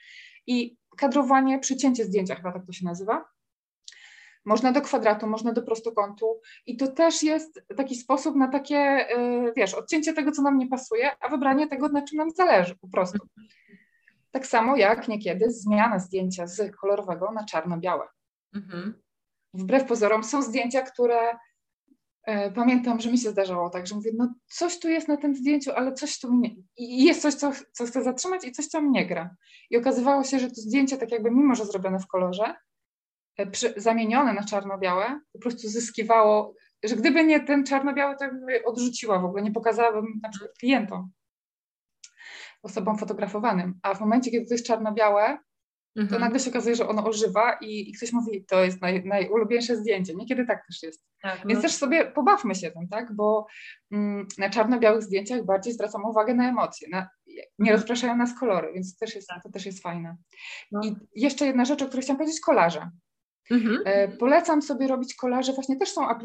[0.48, 3.26] i kadrowanie, przycięcie zdjęcia, chyba tak to się nazywa.
[4.46, 9.54] Można do kwadratu, można do prostokątu i to też jest taki sposób na takie, yy,
[9.56, 12.88] wiesz, odcięcie tego, co nam nie pasuje, a wybranie tego, na czym nam zależy po
[12.88, 13.18] prostu.
[14.32, 18.08] Tak samo jak niekiedy zmiana zdjęcia z kolorowego na czarno-białe.
[18.54, 19.02] Mhm.
[19.54, 21.38] Wbrew pozorom są zdjęcia, które
[22.24, 25.36] e, pamiętam, że mi się zdarzało tak, że mówię, no coś tu jest na tym
[25.36, 28.82] zdjęciu, ale coś tu mnie, i jest coś, co, co chcę zatrzymać i coś, co
[28.82, 29.36] mnie gra.
[29.70, 32.56] I okazywało się, że to zdjęcie, tak jakby mimo, że zrobione w kolorze,
[33.38, 38.45] e, przy, zamienione na czarno-białe, po prostu zyskiwało, że gdyby nie ten czarno-biały, to bym
[38.66, 41.12] odrzuciła w ogóle, nie pokazałabym na przykład klientom,
[42.64, 43.80] osobom fotografowanym.
[43.84, 45.38] A w momencie, kiedy to jest czarno-białe,
[45.96, 46.22] to mhm.
[46.22, 50.16] nagle się okazuje, że ono ożywa i, i ktoś mówi, to jest naj, najulubieńsze zdjęcie.
[50.16, 51.06] Niekiedy tak też jest.
[51.22, 51.62] Tak, Więc no.
[51.62, 53.16] też sobie pobawmy się tym, tak?
[53.16, 53.48] Bo
[53.92, 56.88] mm, na czarno-białych zdjęciach bardziej zwracamy uwagę na emocje.
[56.92, 57.78] Na, nie mhm.
[57.78, 59.44] rozpraszają nas kolory, więc to też jest, tak.
[59.44, 60.18] to też jest fajne.
[60.72, 60.82] No.
[60.84, 62.90] I jeszcze jedna rzecz, o której chciałam powiedzieć, kolarze.
[63.52, 63.82] Mhm.
[63.86, 66.16] E, polecam sobie robić kolaże, właśnie też są, e,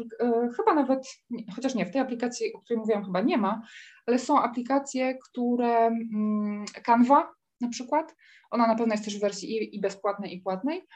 [0.57, 1.07] chyba nawet,
[1.55, 3.61] chociaż nie, w tej aplikacji, o której mówiłam chyba nie ma,
[4.05, 8.15] ale są aplikacje, które, mm, Canva na przykład,
[8.51, 10.87] ona na pewno jest też w wersji i, i bezpłatnej, i płatnej.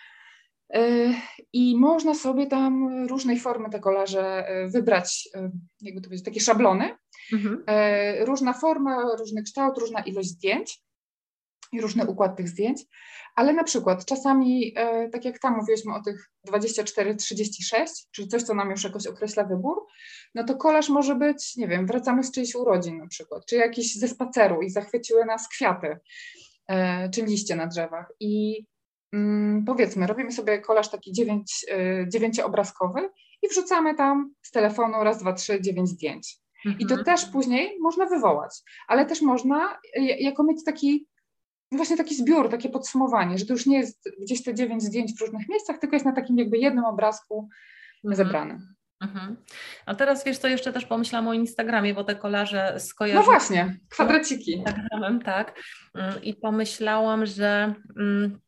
[0.74, 1.14] E,
[1.54, 5.52] I można sobie tam różnej formy te kolaże e, wybrać, e,
[5.82, 6.96] jakby to powiedzieć, takie szablony.
[7.34, 7.64] Mhm.
[8.20, 10.84] Różna forma, różny kształt, różna ilość zdjęć
[11.72, 12.82] i różny układ tych zdjęć,
[13.36, 14.74] ale na przykład czasami,
[15.12, 19.86] tak jak tam mówiliśmy o tych 24-36, czyli coś, co nam już jakoś określa wybór,
[20.36, 23.96] no to kolaż może być, nie wiem, wracamy z czyjś urodzin na przykład, czy jakiś
[23.96, 25.98] ze spaceru i zachwyciły nas kwiaty,
[27.14, 28.12] czy liście na drzewach.
[28.20, 28.66] I
[29.14, 33.10] mm, powiedzmy, robimy sobie kolaż taki dziewięć, e, dziewięcioobrazkowy
[33.42, 36.38] i wrzucamy tam z telefonu raz, dwa, trzy, dziewięć zdjęć.
[36.66, 37.04] I to mhm.
[37.04, 38.52] też później można wywołać,
[38.88, 39.80] ale też można
[40.20, 41.08] jako mieć taki
[41.72, 45.22] właśnie taki zbiór, takie podsumowanie, że to już nie jest gdzieś te dziewięć zdjęć w
[45.22, 47.50] różnych miejscach, tylko jest na takim jakby jednym obrazku
[48.04, 48.16] mhm.
[48.16, 48.60] zebrane.
[49.02, 49.38] Mhm.
[49.86, 53.20] A teraz wiesz, co jeszcze też pomyślałam o Instagramie, bo te kolaże skojarzę.
[53.20, 54.52] No właśnie, kwadraciki.
[54.52, 55.60] Instagramem, tak.
[55.96, 58.40] Mm, I pomyślałam, że mm,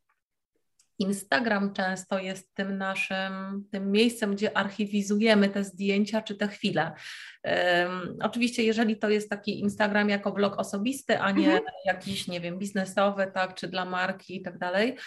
[1.01, 6.91] Instagram często jest tym naszym, tym miejscem, gdzie archiwizujemy te zdjęcia czy te chwile.
[7.43, 11.63] Um, oczywiście, jeżeli to jest taki Instagram jako blog osobisty, a nie mhm.
[11.85, 14.97] jakiś, nie wiem, biznesowy, tak, czy dla marki i tak dalej.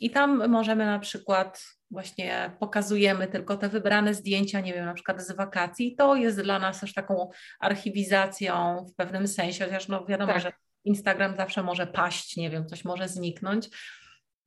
[0.00, 5.22] I tam możemy na przykład właśnie pokazujemy tylko te wybrane zdjęcia, nie wiem, na przykład
[5.22, 5.96] z wakacji.
[5.96, 7.30] To jest dla nas też taką
[7.60, 10.42] archiwizacją w pewnym sensie, chociaż no wiadomo, tak.
[10.42, 10.52] że
[10.84, 13.68] Instagram zawsze może paść, nie wiem, coś może zniknąć,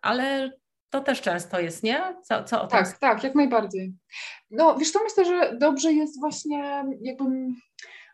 [0.01, 0.51] ale
[0.89, 2.15] to też często jest, nie?
[2.23, 2.79] Co, co o tym?
[2.79, 3.93] Tak, tak, jak najbardziej.
[4.51, 7.23] No wiesz, to myślę, że dobrze jest właśnie jakby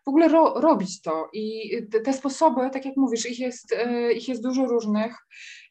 [0.06, 4.12] w ogóle ro, robić to i te, te, sposoby, tak jak mówisz, ich jest, e,
[4.12, 5.16] ich jest dużo różnych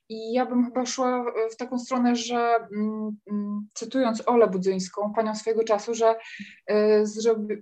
[0.10, 5.36] i ja bym chyba szła w taką stronę, że mm, mm, cytując Olę Budzyńską, panią
[5.36, 6.16] swojego czasu, że
[6.72, 7.56] y, zrobi,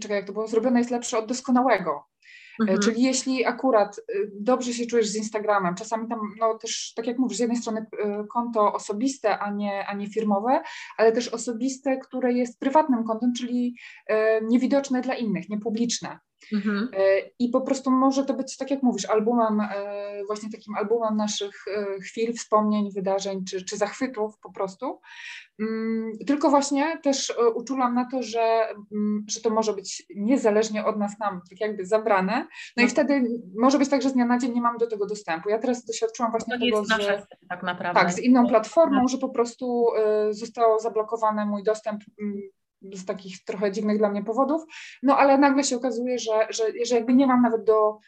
[0.00, 2.09] czekaj, jak to było, zrobione jest lepsze od doskonałego.
[2.60, 2.80] Mhm.
[2.80, 4.00] Czyli jeśli akurat
[4.32, 7.86] dobrze się czujesz z Instagramem, czasami tam, no też tak jak mówisz, z jednej strony
[8.32, 10.62] konto osobiste, a nie, a nie firmowe,
[10.96, 13.76] ale też osobiste, które jest prywatnym kontem, czyli
[14.42, 16.18] niewidoczne dla innych, niepubliczne.
[16.52, 16.88] Mhm.
[16.92, 21.16] E, I po prostu może to być, tak jak mówisz, albumem, e, właśnie takim albumem
[21.16, 25.00] naszych e, chwil, wspomnień, wydarzeń czy, czy zachwytów po prostu.
[25.60, 30.98] Mm, tylko właśnie też uczulam na to, że, mm, że to może być niezależnie od
[30.98, 32.46] nas nam tak jakby zabrane.
[32.76, 32.92] No i no.
[32.92, 33.22] wtedy
[33.58, 35.48] może być tak, że z dnia na dzień nie mamy do tego dostępu.
[35.48, 38.00] Ja teraz doświadczyłam właśnie to tego, że tak, naprawdę.
[38.00, 39.86] tak, z inną platformą, że po prostu
[40.30, 42.40] został zablokowany mój dostęp mm,
[42.82, 44.62] z takich trochę dziwnych dla mnie powodów,
[45.02, 47.98] no ale nagle się okazuje, że, że, że jakby nie mam nawet do,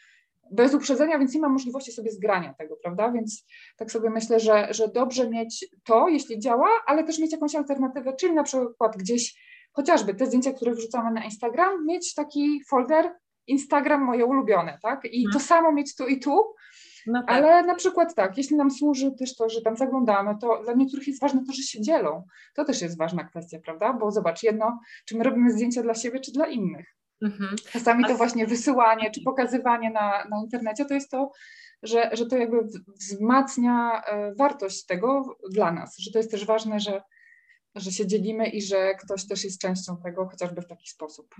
[0.51, 3.11] bez uprzedzenia, więc nie mam możliwości sobie zgrania tego, prawda?
[3.11, 3.45] Więc
[3.77, 8.13] tak sobie myślę, że, że dobrze mieć to, jeśli działa, ale też mieć jakąś alternatywę,
[8.13, 13.11] czyli na przykład gdzieś chociażby te zdjęcia, które wrzucamy na Instagram, mieć taki folder
[13.47, 15.05] Instagram moje ulubione, tak?
[15.05, 15.45] I to mhm.
[15.45, 16.53] samo mieć tu i tu,
[17.07, 17.31] no tak.
[17.37, 21.07] Ale na przykład tak, jeśli nam służy też to, że tam zaglądamy, to dla niektórych
[21.07, 22.23] jest ważne to, że się dzielą.
[22.55, 23.93] To też jest ważna kwestia, prawda?
[23.93, 26.95] Bo zobacz, jedno, czy my robimy zdjęcia dla siebie, czy dla innych.
[27.21, 27.55] Mhm.
[27.71, 31.31] Czasami to właśnie wysyłanie, czy pokazywanie na, na internecie, to jest to,
[31.83, 36.79] że, że to jakby wzmacnia e, wartość tego dla nas, że to jest też ważne,
[36.79, 37.01] że
[37.75, 41.35] że się dzielimy i że ktoś też jest częścią tego, chociażby w taki sposób.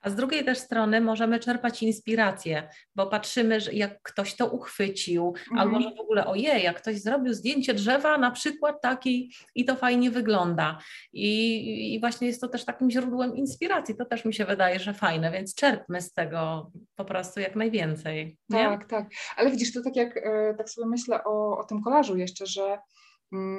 [0.00, 5.26] A z drugiej też strony możemy czerpać inspirację, bo patrzymy, że jak ktoś to uchwycił,
[5.26, 5.58] mhm.
[5.58, 9.76] albo że w ogóle ojej, jak ktoś zrobił zdjęcie drzewa, na przykład taki i to
[9.76, 10.78] fajnie wygląda.
[11.12, 13.96] I, I właśnie jest to też takim źródłem inspiracji.
[13.96, 18.38] To też mi się wydaje, że fajne, więc czerpmy z tego po prostu jak najwięcej.
[18.48, 18.64] Nie?
[18.64, 19.06] Tak, tak.
[19.36, 22.78] Ale widzisz, to tak jak e, tak sobie myślę o, o tym kolażu jeszcze, że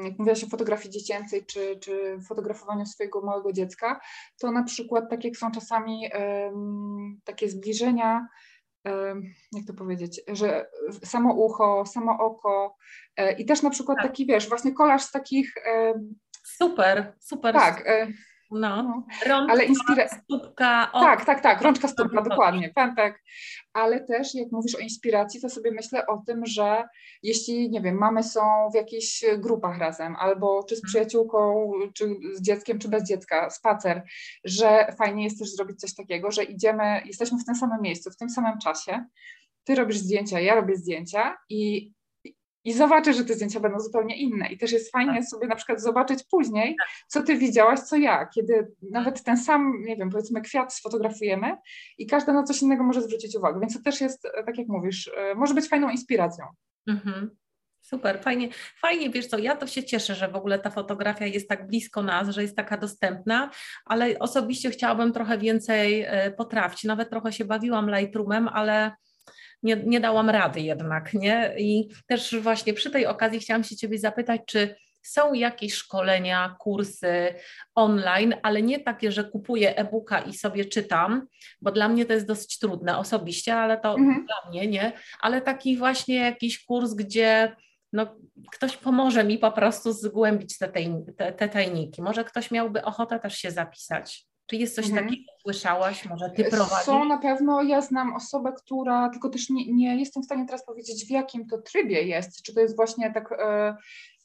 [0.04, 4.00] jak mówiłaś o fotografii dziecięcej czy, czy fotografowaniu swojego małego dziecka,
[4.40, 8.28] to na przykład tak jak są czasami um, takie zbliżenia,
[8.86, 10.70] um, jak to powiedzieć, że
[11.04, 12.76] samo ucho, samo oko
[13.18, 14.08] e, i też na przykład tak.
[14.08, 15.54] taki, wiesz, właśnie kolaż z takich...
[16.44, 17.56] Super, super.
[17.56, 18.08] Tak, e,
[18.52, 19.04] no, no.
[19.26, 20.08] Rączka, ale inspira...
[20.08, 20.92] stópka.
[20.94, 21.02] O...
[21.02, 23.24] Tak, tak, tak, rączka, stópka, dokładnie, pępek.
[23.74, 26.84] Ale też jak mówisz o inspiracji, to sobie myślę o tym, że
[27.24, 28.42] jeśli, nie wiem, mamy są
[28.72, 30.88] w jakichś grupach razem, albo czy z mhm.
[30.88, 34.04] przyjaciółką, czy z dzieckiem, czy bez dziecka, spacer,
[34.44, 38.18] że fajnie jest też zrobić coś takiego, że idziemy, jesteśmy w tym samym miejscu, w
[38.18, 39.06] tym samym czasie,
[39.64, 41.92] ty robisz zdjęcia, ja robię zdjęcia i
[42.64, 44.48] i zobaczę, że te zdjęcia będą zupełnie inne.
[44.48, 45.30] I też jest fajnie tak.
[45.30, 46.88] sobie na przykład zobaczyć później, tak.
[47.08, 51.58] co ty widziałaś, co ja, kiedy nawet ten sam, nie wiem, powiedzmy kwiat sfotografujemy
[51.98, 53.60] i każda na coś innego może zwrócić uwagę.
[53.60, 56.46] Więc to też jest, e, tak jak mówisz, e, może być fajną inspiracją.
[56.88, 57.38] Mhm.
[57.82, 58.50] Super, fajnie,
[58.82, 62.04] fajnie, wiesz co, ja to się cieszę, że w ogóle ta fotografia jest tak blisko
[62.04, 63.50] nas, że jest taka dostępna,
[63.86, 68.92] ale osobiście chciałabym trochę więcej e, potrafić, nawet trochę się bawiłam Lightroomem, ale
[69.64, 71.54] nie, nie dałam rady jednak, nie?
[71.58, 74.76] I też właśnie przy tej okazji chciałam się Ciebie zapytać, czy
[75.08, 77.34] są jakieś szkolenia, kursy
[77.76, 81.28] online, ale nie takie, że kupuję e-booka i sobie czytam,
[81.62, 84.26] bo dla mnie to jest dosyć trudne osobiście, ale to mhm.
[84.26, 87.56] dla mnie nie, ale taki właśnie jakiś kurs, gdzie
[87.94, 88.16] no,
[88.52, 90.68] ktoś pomoże mi po prostu zgłębić te,
[91.18, 92.02] te, te tajniki.
[92.02, 94.28] Może ktoś miałby ochotę też się zapisać.
[94.48, 95.06] Czy jest coś mhm.
[95.06, 96.86] takiego, słyszałaś, może ty prowadzisz?
[96.86, 100.66] Są na pewno, ja znam osobę, która, tylko też nie, nie jestem w stanie teraz
[100.66, 103.76] powiedzieć w jakim to trybie jest, czy to jest właśnie tak e,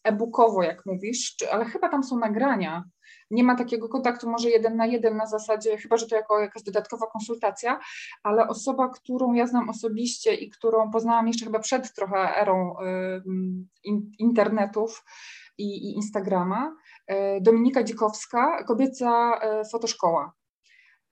[0.04, 2.84] e-bookowo, jak mówisz, czy, ale chyba tam są nagrania.
[3.30, 6.62] Nie ma takiego kontaktu może jeden na jeden na zasadzie, chyba że to jako jakaś
[6.62, 7.80] dodatkowa konsultacja,
[8.22, 13.22] ale osoba, którą ja znam osobiście i którą poznałam jeszcze chyba przed trochę erą y,
[14.18, 15.04] internetów
[15.58, 16.81] i, i Instagrama, E,
[17.40, 20.32] Dominika Dzikowska, kobieca e, fotoszkoła.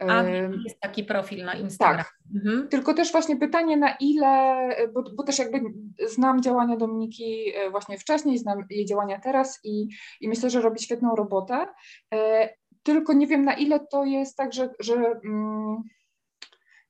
[0.08, 0.22] A
[0.64, 2.04] jest taki profil na Instagram.
[2.04, 2.14] Tak.
[2.34, 2.68] Mhm.
[2.68, 4.56] Tylko też właśnie pytanie, na ile,
[4.94, 5.60] bo, bo, też jakby
[6.08, 9.88] znam działania Dominiki e, właśnie wcześniej, znam jej działania teraz i,
[10.20, 11.66] i myślę, że robi świetną robotę.
[12.82, 15.82] Tylko nie wiem, na ile to jest tak, że, że mm,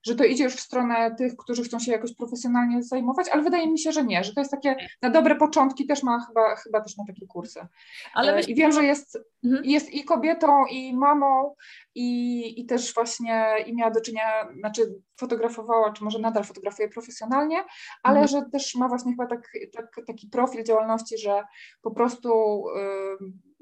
[0.02, 3.70] że to idzie już w stronę tych, którzy chcą się jakoś profesjonalnie zajmować, ale wydaje
[3.70, 6.80] mi się, że nie, że to jest takie na dobre początki też ma chyba, chyba
[6.80, 7.60] też ma takie kursy.
[8.14, 9.64] Ale myślę, I wiem, że jest, mhm.
[9.64, 11.54] jest i kobietą, i mamą,
[11.94, 17.64] i, i też właśnie i miała do czynienia, znaczy fotografowała, czy może nadal fotografuje profesjonalnie,
[18.02, 18.28] ale mhm.
[18.28, 19.42] że też ma właśnie chyba tak,
[19.72, 21.42] tak, taki profil działalności, że
[21.82, 22.64] po prostu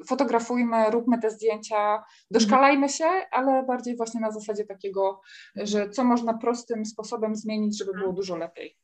[0.00, 5.20] y, fotografujmy, róbmy te zdjęcia, doszkalajmy się, ale bardziej właśnie na zasadzie takiego,
[5.56, 8.76] że co można prostym sposobem zmienić, żeby było dużo lepiej.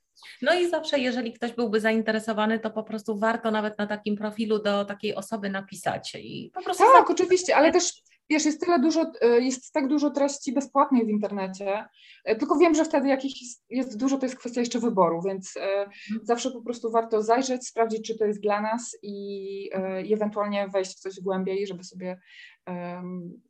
[0.43, 4.59] No i zawsze, jeżeli ktoś byłby zainteresowany, to po prostu warto nawet na takim profilu
[4.59, 6.85] do takiej osoby napisać i po prostu.
[6.93, 11.09] Tak, oczywiście, ale też wiesz, jest tyle dużo, e, jest tak dużo treści bezpłatnej w
[11.09, 11.85] internecie,
[12.25, 15.57] e, tylko wiem, że wtedy jakich jest, jest dużo, to jest kwestia jeszcze wyboru, więc
[15.57, 15.91] mhm.
[16.23, 19.71] zawsze po prostu warto zajrzeć, sprawdzić, czy to jest dla nas i,
[20.05, 22.21] i ewentualnie wejść w coś głębiej, żeby sobie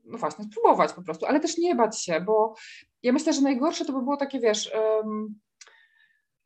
[0.05, 2.55] no właśnie, spróbować po prostu, ale też nie bać się, bo
[3.03, 4.73] ja myślę, że najgorsze to by było takie, wiesz,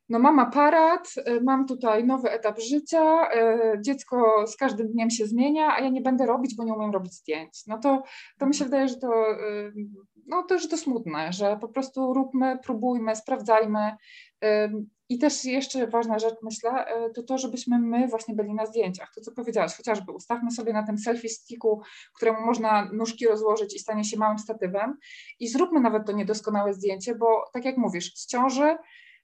[0.09, 5.27] no mam aparat, y, mam tutaj nowy etap życia, y, dziecko z każdym dniem się
[5.27, 7.67] zmienia, a ja nie będę robić, bo nie umiem robić zdjęć.
[7.67, 8.03] No to,
[8.37, 9.73] to mi się wydaje, że to, y,
[10.27, 13.95] no to, że to smutne, że po prostu róbmy, próbujmy, sprawdzajmy.
[15.09, 19.11] I też jeszcze ważna rzecz, myślę, to to, żebyśmy my właśnie byli na zdjęciach.
[19.15, 21.81] To, co powiedziałaś, chociażby ustawmy sobie na tym selfie sticku,
[22.15, 24.97] któremu można nóżki rozłożyć i stanie się małym statywem
[25.39, 28.77] i zróbmy nawet to niedoskonałe zdjęcie, bo tak jak mówisz, z ciąży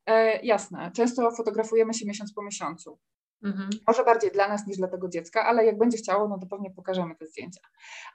[0.06, 3.00] E, jasne, często fotografujemy się miesiąc po miesiącu.
[3.44, 3.70] Mhm.
[3.88, 6.72] Może bardziej dla nas niż dla tego dziecka, ale jak będzie chciało, no to pewnie
[6.72, 7.62] pokażemy te zdjęcia.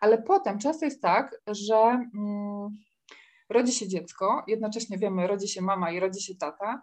[0.01, 1.77] Ale potem często jest tak, że
[2.15, 2.79] mm,
[3.49, 6.83] rodzi się dziecko, jednocześnie wiemy, rodzi się mama i rodzi się tata,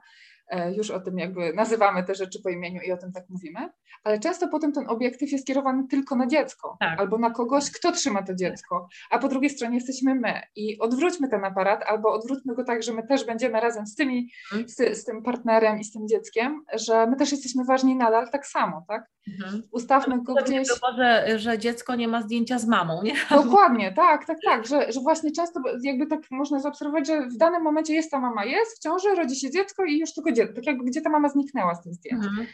[0.76, 3.70] już o tym jakby nazywamy te rzeczy po imieniu i o tym tak mówimy,
[4.04, 7.00] ale często potem ten obiektyw jest kierowany tylko na dziecko tak.
[7.00, 11.30] albo na kogoś, kto trzyma to dziecko, a po drugiej stronie jesteśmy my i odwróćmy
[11.30, 14.70] ten aparat albo odwróćmy go tak, że my też będziemy razem z tymi, mhm.
[14.70, 18.48] z, z tym partnerem i z tym dzieckiem, że my też jesteśmy ważni nadal tak
[18.48, 19.17] samo, tak?
[19.28, 19.64] Mhm.
[19.72, 20.68] Ustawmy go gdzieś.
[20.68, 23.14] Było, że, że dziecko nie ma zdjęcia z mamą, nie?
[23.44, 27.62] Dokładnie, tak, tak, tak, że, że właśnie często jakby tak można zaobserwować, że w danym
[27.62, 30.66] momencie jest ta mama, jest w ciąży, rodzi się dziecko i już tylko dziecko, tak
[30.66, 32.26] jakby gdzie ta mama zniknęła z tych zdjęć.
[32.26, 32.48] Mhm.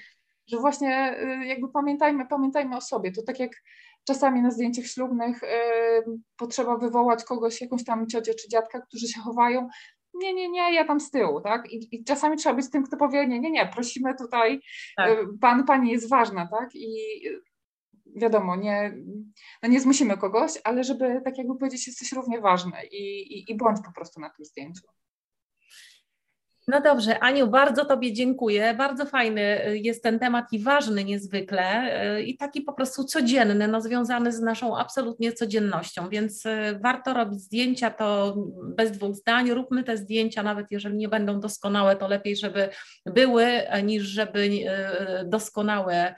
[0.48, 3.52] Że właśnie y, jakby pamiętajmy, pamiętajmy o sobie, to tak jak
[4.04, 5.48] czasami na zdjęciach ślubnych y,
[6.38, 9.68] potrzeba wywołać kogoś, jakąś tam ciocię czy dziadka, którzy się chowają,
[10.14, 11.72] nie, nie, nie, ja tam z tyłu, tak?
[11.72, 14.60] I, I, czasami trzeba być tym, kto powie, nie, nie, nie, prosimy tutaj,
[14.98, 15.10] tak.
[15.10, 16.70] Y, pan, pani jest ważna, tak?
[16.76, 16.98] I
[18.16, 18.98] wiadomo, nie,
[19.64, 23.58] no nie zmusimy kogoś, ale żeby tak jakby powiedzieć, jesteś równie ważny i, i, i
[23.58, 24.88] bądź po prostu na tym zdjęciu.
[26.68, 28.74] No dobrze, Aniu, bardzo Tobie dziękuję.
[28.74, 33.68] Bardzo fajny y, jest ten temat i ważny niezwykle y, i taki po prostu codzienny,
[33.68, 39.52] no związany z naszą absolutnie codziennością, więc y, warto robić zdjęcia, to bez dwóch zdań,
[39.52, 42.70] róbmy te zdjęcia, nawet jeżeli nie będą doskonałe, to lepiej, żeby
[43.06, 43.46] były,
[43.84, 44.50] niż żeby
[45.26, 46.16] doskonałe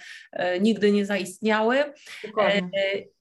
[0.61, 1.77] nigdy nie zaistniały.
[2.23, 2.69] Dokładnie.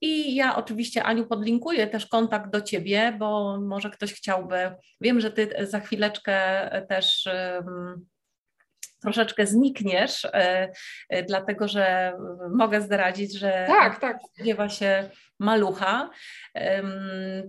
[0.01, 4.71] I ja oczywiście, Aniu, podlinkuję też kontakt do Ciebie, bo może ktoś chciałby,
[5.01, 6.35] wiem, że Ty za chwileczkę
[6.89, 7.14] też
[9.05, 10.71] troszeczkę znikniesz, e,
[11.09, 12.13] e, dlatego że
[12.53, 14.17] mogę zdradzić, że tak, tak.
[14.33, 15.09] spodziewa się
[15.39, 16.09] malucha.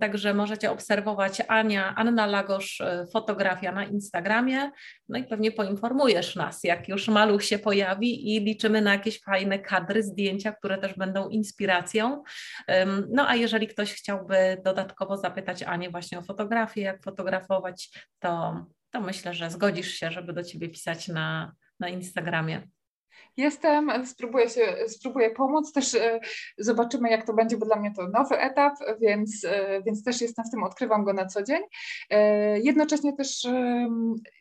[0.00, 4.70] Także możecie obserwować Ania, Anna Lagosz, e, fotografia na Instagramie.
[5.08, 9.58] No i pewnie poinformujesz nas, jak już maluch się pojawi i liczymy na jakieś fajne
[9.58, 12.22] kadry, zdjęcia, które też będą inspiracją.
[13.08, 18.64] No a jeżeli ktoś chciałby dodatkowo zapytać Anię właśnie o fotografię, jak fotografować, to
[18.96, 22.68] to myślę, że zgodzisz się, żeby do Ciebie pisać na, na Instagramie.
[23.36, 26.20] Jestem, spróbuję, się, spróbuję pomóc, też e,
[26.58, 30.44] zobaczymy jak to będzie, bo dla mnie to nowy etap, więc, e, więc też jestem
[30.44, 31.62] w tym, odkrywam go na co dzień.
[32.10, 33.46] E, jednocześnie też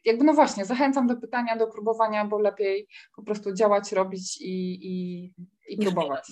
[0.06, 4.80] jakby no właśnie, zachęcam do pytania, do próbowania, bo lepiej po prostu działać, robić i,
[4.88, 5.32] i,
[5.68, 6.28] i próbować.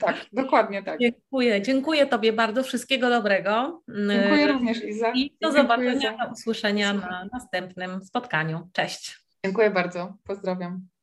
[0.00, 1.00] Tak, dokładnie tak.
[1.00, 3.82] Dziękuję, dziękuję Tobie bardzo, wszystkiego dobrego.
[3.88, 5.12] Dziękuję również Iza.
[5.14, 8.68] I do zobaczenia, do usłyszenia na następnym spotkaniu.
[8.72, 9.24] Cześć.
[9.44, 10.93] Dziękuję bardzo, pozdrawiam.